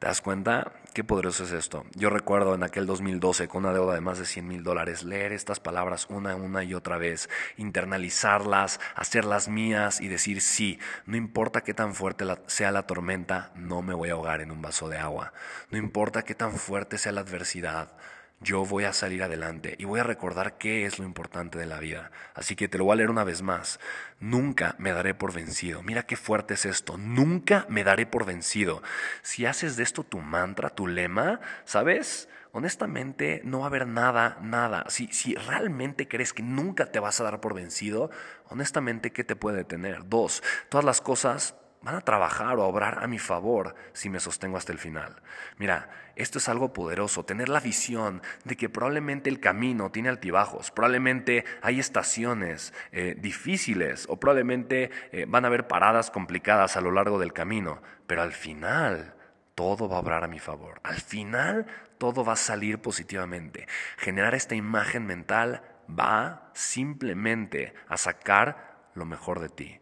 ¿Te 0.06 0.10
das 0.10 0.22
cuenta? 0.22 0.72
Qué 0.94 1.04
poderoso 1.04 1.46
es 1.46 1.52
esto. 1.52 1.84
Yo 1.96 2.12
recuerdo 2.12 2.54
en 2.54 2.62
aquel 2.62 2.86
2012 2.86 3.48
con 3.48 3.66
una 3.66 3.74
deuda 3.74 3.96
de 3.96 4.02
más 4.02 4.20
de 4.20 4.28
100 4.28 4.48
mil 4.48 4.62
dólares 4.62 5.02
leer 5.02 5.34
estas 5.34 5.60
palabras 5.60 6.06
una, 6.12 6.36
una 6.36 6.64
y 6.64 6.76
otra 6.76 7.00
vez, 7.00 7.28
internalizarlas, 7.58 8.80
hacerlas 8.94 9.48
mías 9.48 10.02
y 10.02 10.08
decir 10.08 10.42
sí, 10.42 10.78
no 11.08 11.18
importa 11.18 11.62
qué 11.62 11.74
tan 11.74 11.96
fuerte 11.96 12.24
sea 12.46 12.72
la 12.72 12.84
tormenta, 12.84 13.52
no 13.56 13.82
me 13.82 13.96
voy 13.96 14.10
a 14.10 14.14
ahogar 14.14 14.42
en 14.42 14.52
un 14.52 14.62
vaso 14.62 14.90
de 14.90 15.00
agua. 15.00 15.34
No 15.72 15.80
importa 15.80 16.22
qué 16.22 16.36
tan 16.36 16.52
fuerte 16.54 17.00
sea 17.00 17.12
la 17.12 17.22
adversidad, 17.22 17.98
yo 18.42 18.66
voy 18.66 18.84
a 18.84 18.94
salir 18.94 19.24
adelante 19.24 19.76
y 19.80 19.86
voy 19.86 20.00
a 20.00 20.04
recordar 20.04 20.58
qué 20.58 20.86
es 20.86 21.00
lo 21.00 21.06
importante 21.06 21.58
de 21.58 21.66
la 21.66 21.80
vida. 21.80 22.12
Así 22.34 22.56
que 22.56 22.68
te 22.68 22.78
lo 22.78 22.86
voy 22.86 22.94
a 22.94 22.96
leer 22.98 23.10
una 23.10 23.24
vez 23.24 23.42
más. 23.42 23.80
Nunca 24.20 24.76
me 24.78 24.92
daré 24.92 25.14
por 25.14 25.34
vencido. 25.34 25.82
Mira 25.82 26.04
qué 26.04 26.16
fuerte 26.16 26.56
es 26.56 26.66
esto. 26.66 26.98
Nunca 26.98 27.66
me 27.70 27.84
daré 27.84 28.06
por 28.06 28.26
vencido. 28.26 28.84
Si 29.22 29.46
haces 29.46 29.78
de 29.78 29.84
esto 29.84 30.04
tu 30.04 30.20
mantra, 30.20 30.70
tu 30.70 30.88
lema, 30.88 31.40
¿sabes? 31.64 32.30
Honestamente, 32.52 33.42
no 33.44 33.60
va 33.60 33.66
a 33.66 33.68
haber 33.68 33.88
nada, 33.88 34.38
nada. 34.42 34.86
Si, 34.90 35.08
si 35.08 35.36
realmente 35.36 36.08
crees 36.08 36.32
que 36.32 36.44
nunca 36.44 36.92
te 36.92 37.00
vas 37.00 37.20
a 37.20 37.24
dar 37.24 37.42
por 37.42 37.54
vencido, 37.54 38.12
honestamente, 38.50 39.12
¿qué 39.12 39.24
te 39.24 39.36
puede 39.36 39.58
detener? 39.58 40.08
Dos, 40.08 40.44
todas 40.70 40.86
las 40.86 41.02
cosas 41.02 41.56
van 41.86 41.96
a 41.96 42.02
trabajar 42.02 42.58
o 42.58 42.64
a 42.64 42.68
obrar 42.68 43.04
a 43.04 43.08
mi 43.08 43.20
favor 43.20 43.76
si 43.94 44.10
me 44.10 44.20
sostengo 44.20 44.58
hasta 44.58 44.72
el 44.72 44.80
final. 44.80 45.22
Mira, 45.58 45.88
esto 46.16 46.40
es 46.40 46.50
algo 46.50 46.74
poderoso, 46.74 47.26
tener 47.26 47.48
la 47.48 47.60
visión 47.60 48.24
de 48.44 48.58
que 48.58 48.70
probablemente 48.70 49.30
el 49.30 49.40
camino 49.40 49.92
tiene 49.92 50.10
altibajos, 50.10 50.72
probablemente 50.72 51.46
hay 51.62 51.80
estaciones 51.80 52.74
eh, 52.92 53.16
difíciles 53.20 54.08
o 54.10 54.20
probablemente 54.20 54.90
eh, 55.12 55.26
van 55.28 55.46
a 55.46 55.48
haber 55.48 55.68
paradas 55.68 56.10
complicadas 56.10 56.76
a 56.76 56.82
lo 56.82 56.92
largo 56.92 57.20
del 57.20 57.34
camino, 57.34 57.84
pero 58.08 58.24
al 58.24 58.32
final 58.32 59.14
todo 59.54 59.88
va 59.88 59.98
a 59.98 60.00
obrar 60.00 60.24
a 60.24 60.28
mi 60.28 60.40
favor. 60.40 60.82
Al 60.84 61.00
final 61.00 61.68
todo 62.00 62.26
va 62.26 62.34
a 62.34 62.38
salir 62.38 62.80
positivamente. 62.80 63.68
Generar 63.98 64.34
esta 64.34 64.56
imagen 64.56 65.06
mental 65.06 65.62
va 65.88 66.50
simplemente 66.56 67.76
a 67.88 67.98
sacar 67.98 68.90
lo 68.96 69.06
mejor 69.06 69.40
de 69.40 69.50
ti. 69.50 69.80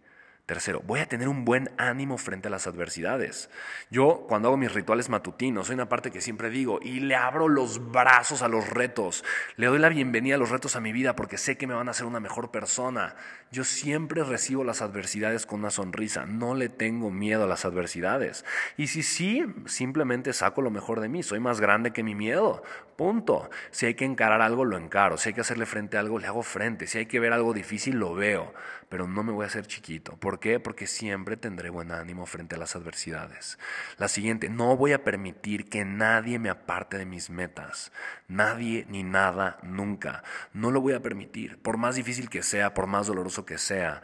Tercero, 0.54 0.84
voy 0.86 1.00
a 1.00 1.08
tener 1.08 1.30
un 1.30 1.46
buen 1.46 1.72
ánimo 1.78 2.20
frente 2.20 2.48
a 2.48 2.52
las 2.52 2.68
adversidades. 2.68 3.50
Yo 3.90 4.28
cuando 4.30 4.50
hago 4.50 4.58
mis 4.58 4.72
rituales 4.72 5.10
matutinos, 5.10 5.66
soy 5.66 5.74
una 5.74 5.90
parte 5.90 6.12
que 6.12 6.22
siempre 6.22 6.52
digo, 6.52 6.78
y 6.80 7.00
le 7.00 7.16
abro 7.16 7.48
los 7.48 7.92
brazos 7.92 8.44
a 8.44 8.48
los 8.48 8.70
retos, 8.70 9.24
le 9.56 9.66
doy 9.66 9.80
la 9.80 9.90
bienvenida 9.90 10.36
a 10.36 10.38
los 10.38 10.52
retos 10.52 10.76
a 10.76 10.80
mi 10.80 10.92
vida 10.92 11.16
porque 11.16 11.40
sé 11.40 11.58
que 11.58 11.66
me 11.66 11.74
van 11.74 11.88
a 11.88 11.92
hacer 11.92 12.06
una 12.06 12.20
mejor 12.20 12.52
persona. 12.52 13.16
Yo 13.52 13.64
siempre 13.64 14.24
recibo 14.24 14.64
las 14.64 14.84
adversidades 14.84 15.48
con 15.48 15.62
una 15.62 15.72
sonrisa, 15.72 16.28
no 16.28 16.54
le 16.54 16.70
tengo 16.70 17.10
miedo 17.10 17.46
a 17.46 17.48
las 17.48 17.66
adversidades. 17.66 18.46
Y 18.78 18.90
si 18.90 19.02
sí, 19.02 19.44
simplemente 19.66 20.34
saco 20.34 20.62
lo 20.62 20.70
mejor 20.70 21.00
de 21.00 21.10
mí, 21.10 21.24
soy 21.24 21.40
más 21.40 21.62
grande 21.62 21.94
que 21.94 22.04
mi 22.04 22.14
miedo, 22.14 22.62
punto. 22.96 23.50
Si 23.72 23.86
hay 23.86 23.94
que 23.94 24.06
encarar 24.06 24.42
algo, 24.42 24.66
lo 24.66 24.78
encaro, 24.78 25.18
si 25.18 25.30
hay 25.30 25.34
que 25.34 25.42
hacerle 25.42 25.66
frente 25.66 25.98
a 25.98 26.00
algo, 26.00 26.20
le 26.20 26.28
hago 26.28 26.44
frente, 26.44 26.88
si 26.88 26.98
hay 26.98 27.06
que 27.06 27.20
ver 27.20 27.34
algo 27.34 27.54
difícil, 27.54 27.98
lo 27.98 28.14
veo, 28.14 28.54
pero 28.90 29.08
no 29.08 29.24
me 29.24 29.32
voy 29.32 29.44
a 29.44 29.48
hacer 29.48 29.68
chiquito. 29.68 30.18
¿Por 30.18 30.40
qué? 30.40 30.60
Porque 30.60 30.88
siempre 30.88 31.38
tendré 31.38 31.70
buen 31.70 31.92
ánimo 31.92 32.26
frente 32.26 32.56
a 32.56 32.60
las 32.60 32.76
adversidades. 32.76 33.60
La 33.98 34.08
siguiente, 34.08 34.50
no 34.50 34.78
voy 34.78 34.94
a 34.94 35.04
permitir 35.04 35.70
que 35.70 35.86
nadie 35.86 36.40
me 36.40 36.50
aparte 36.50 36.98
de 36.98 37.06
mis 37.06 37.30
metas. 37.30 37.92
Nadie 38.28 38.86
ni 38.90 39.04
nada, 39.04 39.58
nunca. 39.64 40.24
No 40.54 40.72
lo 40.72 40.82
voy 40.82 40.94
a 40.94 41.02
permitir. 41.02 41.62
Por 41.62 41.78
más 41.78 41.96
difícil 41.96 42.30
que 42.30 42.44
sea, 42.44 42.74
por 42.74 42.88
más 42.88 43.08
doloroso 43.08 43.46
que 43.46 43.58
sea, 43.58 44.02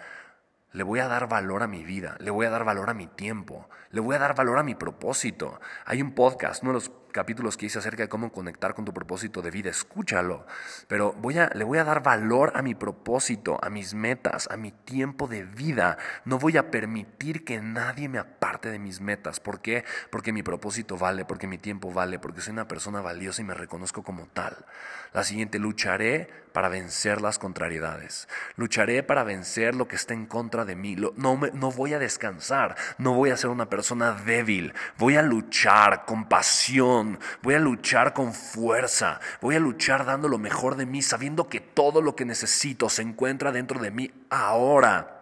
le 0.72 0.84
voy 0.84 1.00
a 1.00 1.08
dar 1.08 1.28
valor 1.28 1.64
a 1.64 1.68
mi 1.68 1.84
vida, 1.84 2.16
le 2.20 2.30
voy 2.30 2.46
a 2.46 2.52
dar 2.52 2.64
valor 2.64 2.90
a 2.90 2.94
mi 2.94 3.08
tiempo, 3.08 3.68
le 3.90 4.02
voy 4.02 4.16
a 4.16 4.20
dar 4.20 4.36
valor 4.36 4.60
a 4.60 4.64
mi 4.64 4.76
propósito. 4.76 5.60
Hay 5.86 6.02
un 6.02 6.14
podcast, 6.14 6.62
uno 6.62 6.72
de 6.72 6.76
los 6.76 6.90
capítulos 7.12 7.58
que 7.58 7.66
hice 7.66 7.80
acerca 7.80 8.04
de 8.04 8.10
cómo 8.10 8.32
conectar 8.32 8.74
con 8.74 8.86
tu 8.86 8.94
propósito 8.94 9.42
de 9.42 9.52
vida, 9.52 9.70
escúchalo. 9.70 10.46
Pero 10.88 11.14
voy 11.14 11.38
a, 11.38 11.50
le 11.54 11.64
voy 11.64 11.78
a 11.78 11.84
dar 11.84 12.04
valor 12.04 12.52
a 12.56 12.62
mi 12.62 12.76
propósito, 12.76 13.60
a 13.62 13.70
mis 13.70 13.94
metas, 13.94 14.48
a 14.52 14.58
mi 14.58 14.72
tiempo 14.72 15.28
de 15.28 15.44
vida. 15.44 15.98
No 16.26 16.40
voy 16.40 16.58
a 16.58 16.72
permitir 16.72 17.44
que 17.44 17.62
nadie 17.62 18.10
me 18.10 18.20
aparte 18.20 18.70
de 18.70 18.80
mis 18.80 19.02
metas. 19.02 19.40
¿Por 19.40 19.62
qué? 19.62 19.86
Porque 20.10 20.34
mi 20.34 20.44
propósito 20.44 20.98
vale, 20.98 21.26
porque 21.26 21.48
mi 21.48 21.58
tiempo 21.58 21.92
vale, 21.92 22.20
porque 22.20 22.42
soy 22.42 22.54
una 22.54 22.68
persona 22.68 23.02
valiosa 23.02 23.42
y 23.42 23.46
me 23.46 23.54
reconozco 23.54 24.04
como 24.04 24.28
tal. 24.28 24.66
La 25.14 25.24
siguiente, 25.24 25.60
lucharé 25.60 26.30
para 26.54 26.70
vencer 26.70 27.22
las 27.22 27.40
contrariedades. 27.40 28.28
Lucharé 28.56 29.04
para 29.04 29.24
vencer 29.24 29.76
lo 29.76 29.88
que 29.88 29.96
está 29.96 30.14
en 30.14 30.26
contra 30.26 30.66
de 30.66 30.76
mí. 30.76 30.96
No, 30.96 31.40
no 31.54 31.72
voy 31.72 31.94
a 31.94 32.00
descansar, 32.00 32.76
no 32.98 33.14
voy 33.14 33.30
a 33.30 33.38
ser 33.38 33.50
una 33.50 33.70
persona 33.70 34.14
débil. 34.14 34.74
Voy 34.98 35.16
a 35.16 35.22
luchar 35.22 36.06
con 36.06 36.28
pasión 36.28 36.99
voy 37.42 37.56
a 37.56 37.60
luchar 37.60 38.14
con 38.14 38.34
fuerza, 38.34 39.20
voy 39.42 39.56
a 39.56 39.60
luchar 39.60 40.06
dando 40.06 40.28
lo 40.28 40.38
mejor 40.38 40.76
de 40.76 40.86
mí, 40.86 41.02
sabiendo 41.02 41.50
que 41.50 41.60
todo 41.60 42.02
lo 42.02 42.16
que 42.16 42.26
necesito 42.26 42.90
se 42.90 43.02
encuentra 43.02 43.52
dentro 43.52 43.80
de 43.80 43.92
mí 43.92 44.12
ahora 44.30 45.20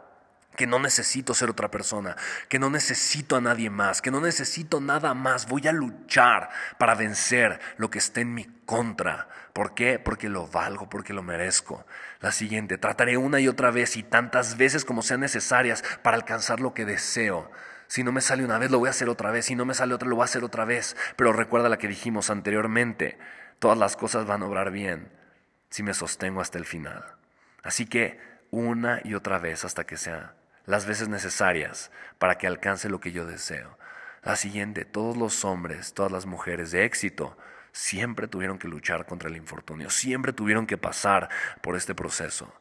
que 0.57 0.67
no 0.67 0.79
necesito 0.79 1.35
ser 1.35 1.51
otra 1.51 1.69
persona, 1.69 2.17
que 2.49 2.57
no 2.57 2.71
necesito 2.71 3.35
a 3.35 3.41
nadie 3.41 3.69
más, 3.69 4.01
que 4.01 4.09
no 4.09 4.19
necesito 4.19 4.81
nada 4.81 5.13
más. 5.13 5.47
Voy 5.47 5.67
a 5.67 5.71
luchar 5.71 6.49
para 6.79 6.95
vencer 6.95 7.59
lo 7.77 7.91
que 7.91 7.99
esté 7.99 8.21
en 8.21 8.33
mi 8.33 8.45
contra. 8.65 9.29
¿Por 9.53 9.75
qué? 9.75 9.99
Porque 9.99 10.29
lo 10.29 10.47
valgo, 10.47 10.89
porque 10.89 11.13
lo 11.13 11.21
merezco. 11.21 11.85
La 12.21 12.31
siguiente, 12.31 12.79
trataré 12.79 13.17
una 13.17 13.39
y 13.39 13.47
otra 13.47 13.69
vez 13.69 13.97
y 13.97 14.03
tantas 14.03 14.57
veces 14.57 14.83
como 14.83 15.03
sean 15.03 15.19
necesarias 15.19 15.83
para 16.01 16.17
alcanzar 16.17 16.59
lo 16.59 16.73
que 16.73 16.85
deseo. 16.85 17.51
Si 17.87 18.03
no 18.03 18.11
me 18.11 18.21
sale 18.21 18.43
una 18.43 18.57
vez, 18.57 18.71
lo 18.71 18.79
voy 18.79 18.87
a 18.87 18.91
hacer 18.91 19.09
otra 19.09 19.31
vez. 19.31 19.45
Si 19.45 19.55
no 19.55 19.65
me 19.65 19.73
sale 19.73 19.93
otra, 19.93 20.07
lo 20.07 20.15
voy 20.15 20.23
a 20.23 20.25
hacer 20.25 20.43
otra 20.43 20.65
vez. 20.65 20.95
Pero 21.15 21.33
recuerda 21.33 21.69
la 21.69 21.77
que 21.77 21.87
dijimos 21.87 22.29
anteriormente. 22.29 23.17
Todas 23.59 23.77
las 23.77 23.95
cosas 23.95 24.25
van 24.25 24.43
a 24.43 24.45
obrar 24.45 24.71
bien 24.71 25.11
si 25.69 25.83
me 25.83 25.93
sostengo 25.93 26.41
hasta 26.41 26.57
el 26.57 26.65
final. 26.65 27.03
Así 27.63 27.85
que 27.85 28.19
una 28.51 29.01
y 29.03 29.13
otra 29.13 29.39
vez 29.39 29.65
hasta 29.65 29.85
que 29.85 29.97
sea 29.97 30.35
las 30.65 30.85
veces 30.85 31.07
necesarias 31.07 31.91
para 32.19 32.37
que 32.37 32.45
alcance 32.45 32.89
lo 32.89 32.99
que 32.99 33.11
yo 33.11 33.25
deseo. 33.25 33.77
La 34.23 34.35
siguiente, 34.35 34.85
todos 34.85 35.15
los 35.17 35.45
hombres, 35.45 35.93
todas 35.93 36.11
las 36.11 36.25
mujeres 36.25 36.71
de 36.71 36.83
éxito 36.83 37.37
siempre 37.71 38.27
tuvieron 38.27 38.59
que 38.59 38.67
luchar 38.67 39.05
contra 39.05 39.29
el 39.29 39.37
infortunio, 39.37 39.89
siempre 39.89 40.33
tuvieron 40.33 40.67
que 40.67 40.77
pasar 40.77 41.29
por 41.61 41.77
este 41.77 41.95
proceso. 41.95 42.53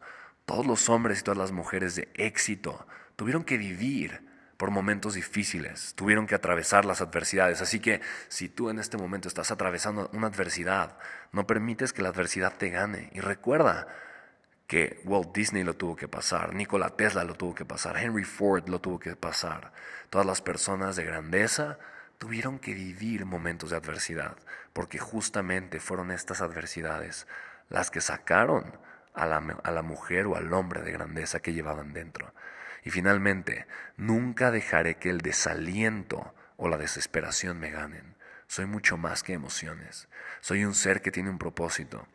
Todos 0.44 0.64
los 0.64 0.88
hombres 0.88 1.20
y 1.20 1.22
todas 1.24 1.38
las 1.38 1.50
mujeres 1.50 1.96
de 1.96 2.08
éxito 2.14 2.86
tuvieron 3.16 3.42
que 3.42 3.58
vivir 3.58 4.22
por 4.56 4.70
momentos 4.70 5.14
difíciles, 5.14 5.94
tuvieron 5.94 6.26
que 6.26 6.34
atravesar 6.34 6.84
las 6.84 7.00
adversidades. 7.00 7.60
Así 7.60 7.80
que 7.80 8.00
si 8.28 8.48
tú 8.48 8.70
en 8.70 8.78
este 8.78 8.96
momento 8.96 9.28
estás 9.28 9.50
atravesando 9.50 10.08
una 10.12 10.28
adversidad, 10.28 10.96
no 11.32 11.46
permites 11.46 11.92
que 11.92 12.02
la 12.02 12.08
adversidad 12.08 12.56
te 12.56 12.70
gane. 12.70 13.10
Y 13.12 13.20
recuerda 13.20 13.86
que 14.66 15.00
Walt 15.04 15.32
Disney 15.34 15.62
lo 15.62 15.74
tuvo 15.74 15.94
que 15.94 16.08
pasar, 16.08 16.54
Nikola 16.54 16.90
Tesla 16.90 17.24
lo 17.24 17.34
tuvo 17.34 17.54
que 17.54 17.64
pasar, 17.64 17.98
Henry 17.98 18.24
Ford 18.24 18.68
lo 18.68 18.80
tuvo 18.80 18.98
que 18.98 19.14
pasar. 19.14 19.72
Todas 20.10 20.26
las 20.26 20.40
personas 20.40 20.96
de 20.96 21.04
grandeza 21.04 21.78
tuvieron 22.18 22.58
que 22.58 22.74
vivir 22.74 23.26
momentos 23.26 23.70
de 23.70 23.76
adversidad, 23.76 24.36
porque 24.72 24.98
justamente 24.98 25.80
fueron 25.80 26.10
estas 26.10 26.40
adversidades 26.40 27.26
las 27.68 27.90
que 27.90 28.00
sacaron 28.00 28.78
a 29.14 29.26
la, 29.26 29.36
a 29.36 29.70
la 29.70 29.82
mujer 29.82 30.26
o 30.26 30.36
al 30.36 30.52
hombre 30.52 30.82
de 30.82 30.92
grandeza 30.92 31.40
que 31.40 31.52
llevaban 31.52 31.92
dentro. 31.92 32.32
Y 32.86 32.90
finalmente, 32.90 33.66
nunca 33.96 34.52
dejaré 34.52 34.94
que 34.94 35.10
el 35.10 35.20
desaliento 35.20 36.32
o 36.56 36.68
la 36.68 36.78
desesperación 36.78 37.58
me 37.58 37.72
ganen. 37.72 38.14
Soy 38.46 38.66
mucho 38.66 38.96
más 38.96 39.24
que 39.24 39.32
emociones. 39.32 40.06
Soy 40.40 40.64
un 40.64 40.72
ser 40.72 41.02
que 41.02 41.10
tiene 41.10 41.28
un 41.28 41.38
propósito. 41.38 42.06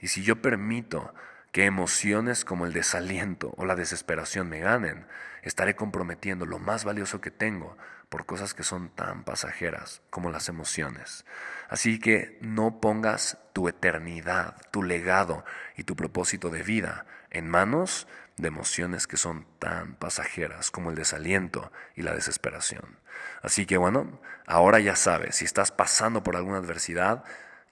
Y 0.00 0.08
si 0.08 0.22
yo 0.22 0.40
permito 0.40 1.14
que 1.54 1.66
emociones 1.66 2.44
como 2.44 2.66
el 2.66 2.72
desaliento 2.72 3.54
o 3.56 3.64
la 3.64 3.76
desesperación 3.76 4.48
me 4.48 4.58
ganen, 4.58 5.06
estaré 5.42 5.76
comprometiendo 5.76 6.46
lo 6.46 6.58
más 6.58 6.82
valioso 6.82 7.20
que 7.20 7.30
tengo 7.30 7.76
por 8.08 8.26
cosas 8.26 8.54
que 8.54 8.64
son 8.64 8.88
tan 8.88 9.22
pasajeras 9.22 10.02
como 10.10 10.32
las 10.32 10.48
emociones. 10.48 11.24
Así 11.68 12.00
que 12.00 12.38
no 12.40 12.80
pongas 12.80 13.38
tu 13.52 13.68
eternidad, 13.68 14.56
tu 14.72 14.82
legado 14.82 15.44
y 15.76 15.84
tu 15.84 15.94
propósito 15.94 16.50
de 16.50 16.64
vida 16.64 17.06
en 17.30 17.48
manos 17.48 18.08
de 18.36 18.48
emociones 18.48 19.06
que 19.06 19.16
son 19.16 19.46
tan 19.60 19.94
pasajeras 19.94 20.72
como 20.72 20.90
el 20.90 20.96
desaliento 20.96 21.70
y 21.94 22.02
la 22.02 22.14
desesperación. 22.14 22.98
Así 23.42 23.64
que 23.64 23.76
bueno, 23.76 24.20
ahora 24.48 24.80
ya 24.80 24.96
sabes, 24.96 25.36
si 25.36 25.44
estás 25.44 25.70
pasando 25.70 26.24
por 26.24 26.34
alguna 26.34 26.58
adversidad, 26.58 27.22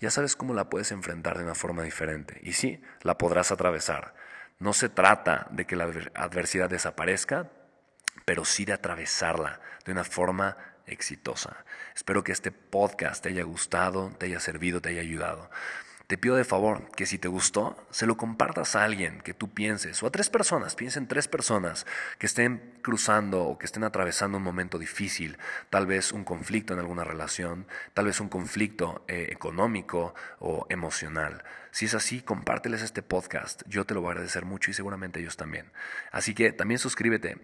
ya 0.03 0.11
sabes 0.11 0.35
cómo 0.35 0.53
la 0.53 0.69
puedes 0.69 0.91
enfrentar 0.91 1.39
de 1.39 1.45
una 1.45 1.55
forma 1.55 1.85
diferente. 1.85 2.41
Y 2.43 2.55
sí, 2.55 2.83
la 3.03 3.17
podrás 3.17 3.53
atravesar. 3.53 4.15
No 4.59 4.73
se 4.73 4.89
trata 4.89 5.47
de 5.53 5.65
que 5.65 5.77
la 5.77 5.85
adversidad 6.15 6.69
desaparezca, 6.69 7.53
pero 8.25 8.45
sí 8.45 8.65
de 8.65 8.73
atravesarla 8.73 9.61
de 9.85 9.93
una 9.93 10.03
forma 10.03 10.57
exitosa. 10.87 11.65
Espero 11.95 12.25
que 12.25 12.33
este 12.33 12.51
podcast 12.51 13.23
te 13.23 13.29
haya 13.29 13.45
gustado, 13.45 14.13
te 14.19 14.27
haya 14.27 14.41
servido, 14.41 14.81
te 14.81 14.89
haya 14.89 15.03
ayudado. 15.03 15.49
Te 16.07 16.19
pido 16.19 16.37
de 16.37 16.45
favor 16.45 16.91
que 16.97 17.07
si 17.07 17.19
te 17.19 17.29
gustó, 17.29 17.77
se 17.91 18.07
lo 18.07 18.17
compartas 18.17 18.77
a 18.77 18.85
alguien 18.85 19.21
que 19.21 19.35
tú 19.35 19.53
pienses, 19.53 20.03
o 20.03 20.07
a 20.07 20.11
tres 20.11 20.29
personas, 20.29 20.75
piensen 20.75 21.07
tres 21.07 21.29
personas 21.29 21.87
que 22.19 22.27
estén 22.27 22.75
cruzando 22.83 23.45
o 23.45 23.59
que 23.59 23.67
estén 23.67 23.85
atravesando 23.85 24.39
un 24.39 24.45
momento 24.45 24.79
difícil, 24.79 25.39
tal 25.71 25.87
vez 25.87 26.13
un 26.13 26.25
conflicto 26.25 26.75
en 26.75 26.81
alguna 26.81 27.05
relación, 27.05 27.67
tal 27.95 28.07
vez 28.07 28.21
un 28.21 28.29
conflicto 28.29 29.05
eh, 29.09 29.29
económico 29.31 30.15
o 30.41 30.67
emocional. 30.69 31.43
Si 31.75 31.87
es 31.87 31.95
así, 31.95 32.21
compárteles 32.21 32.83
este 32.83 33.01
podcast. 33.01 33.63
Yo 33.67 33.87
te 33.87 33.95
lo 33.95 34.03
voy 34.03 34.09
a 34.09 34.13
agradecer 34.13 34.45
mucho 34.45 34.71
y 34.71 34.75
seguramente 34.75 35.21
ellos 35.21 35.39
también. 35.39 35.73
Así 36.11 36.35
que 36.35 36.53
también 36.53 36.79
suscríbete 36.79 37.39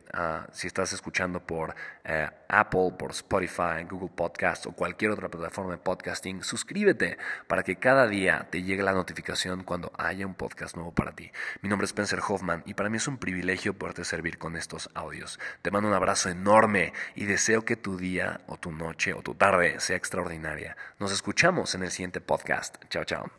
si 0.52 0.66
estás 0.66 0.92
escuchando 0.92 1.46
por 1.46 1.74
eh, 2.04 2.28
Apple, 2.46 2.92
por 2.98 3.12
Spotify, 3.12 3.84
Google 3.88 4.10
Podcast 4.14 4.66
o 4.66 4.72
cualquier 4.72 5.12
otra 5.12 5.30
plataforma 5.30 5.72
de 5.72 5.78
podcasting. 5.78 6.42
Suscríbete 6.42 7.16
para 7.46 7.62
que 7.62 7.76
cada 7.76 8.06
día 8.06 8.47
te 8.50 8.62
llegue 8.62 8.82
la 8.82 8.92
notificación 8.92 9.64
cuando 9.64 9.92
haya 9.96 10.26
un 10.26 10.34
podcast 10.34 10.74
nuevo 10.74 10.92
para 10.92 11.12
ti. 11.12 11.30
Mi 11.62 11.68
nombre 11.68 11.84
es 11.84 11.90
Spencer 11.90 12.20
Hoffman 12.26 12.62
y 12.66 12.74
para 12.74 12.90
mí 12.90 12.96
es 12.96 13.08
un 13.08 13.18
privilegio 13.18 13.74
poderte 13.74 14.04
servir 14.04 14.38
con 14.38 14.56
estos 14.56 14.90
audios. 14.94 15.38
Te 15.62 15.70
mando 15.70 15.88
un 15.88 15.94
abrazo 15.94 16.28
enorme 16.28 16.92
y 17.14 17.24
deseo 17.24 17.64
que 17.64 17.76
tu 17.76 17.96
día 17.96 18.40
o 18.46 18.56
tu 18.56 18.72
noche 18.72 19.12
o 19.12 19.22
tu 19.22 19.34
tarde 19.34 19.80
sea 19.80 19.96
extraordinaria. 19.96 20.76
Nos 20.98 21.12
escuchamos 21.12 21.74
en 21.74 21.82
el 21.82 21.90
siguiente 21.90 22.20
podcast. 22.20 22.76
Chao, 22.88 23.04
chao. 23.04 23.37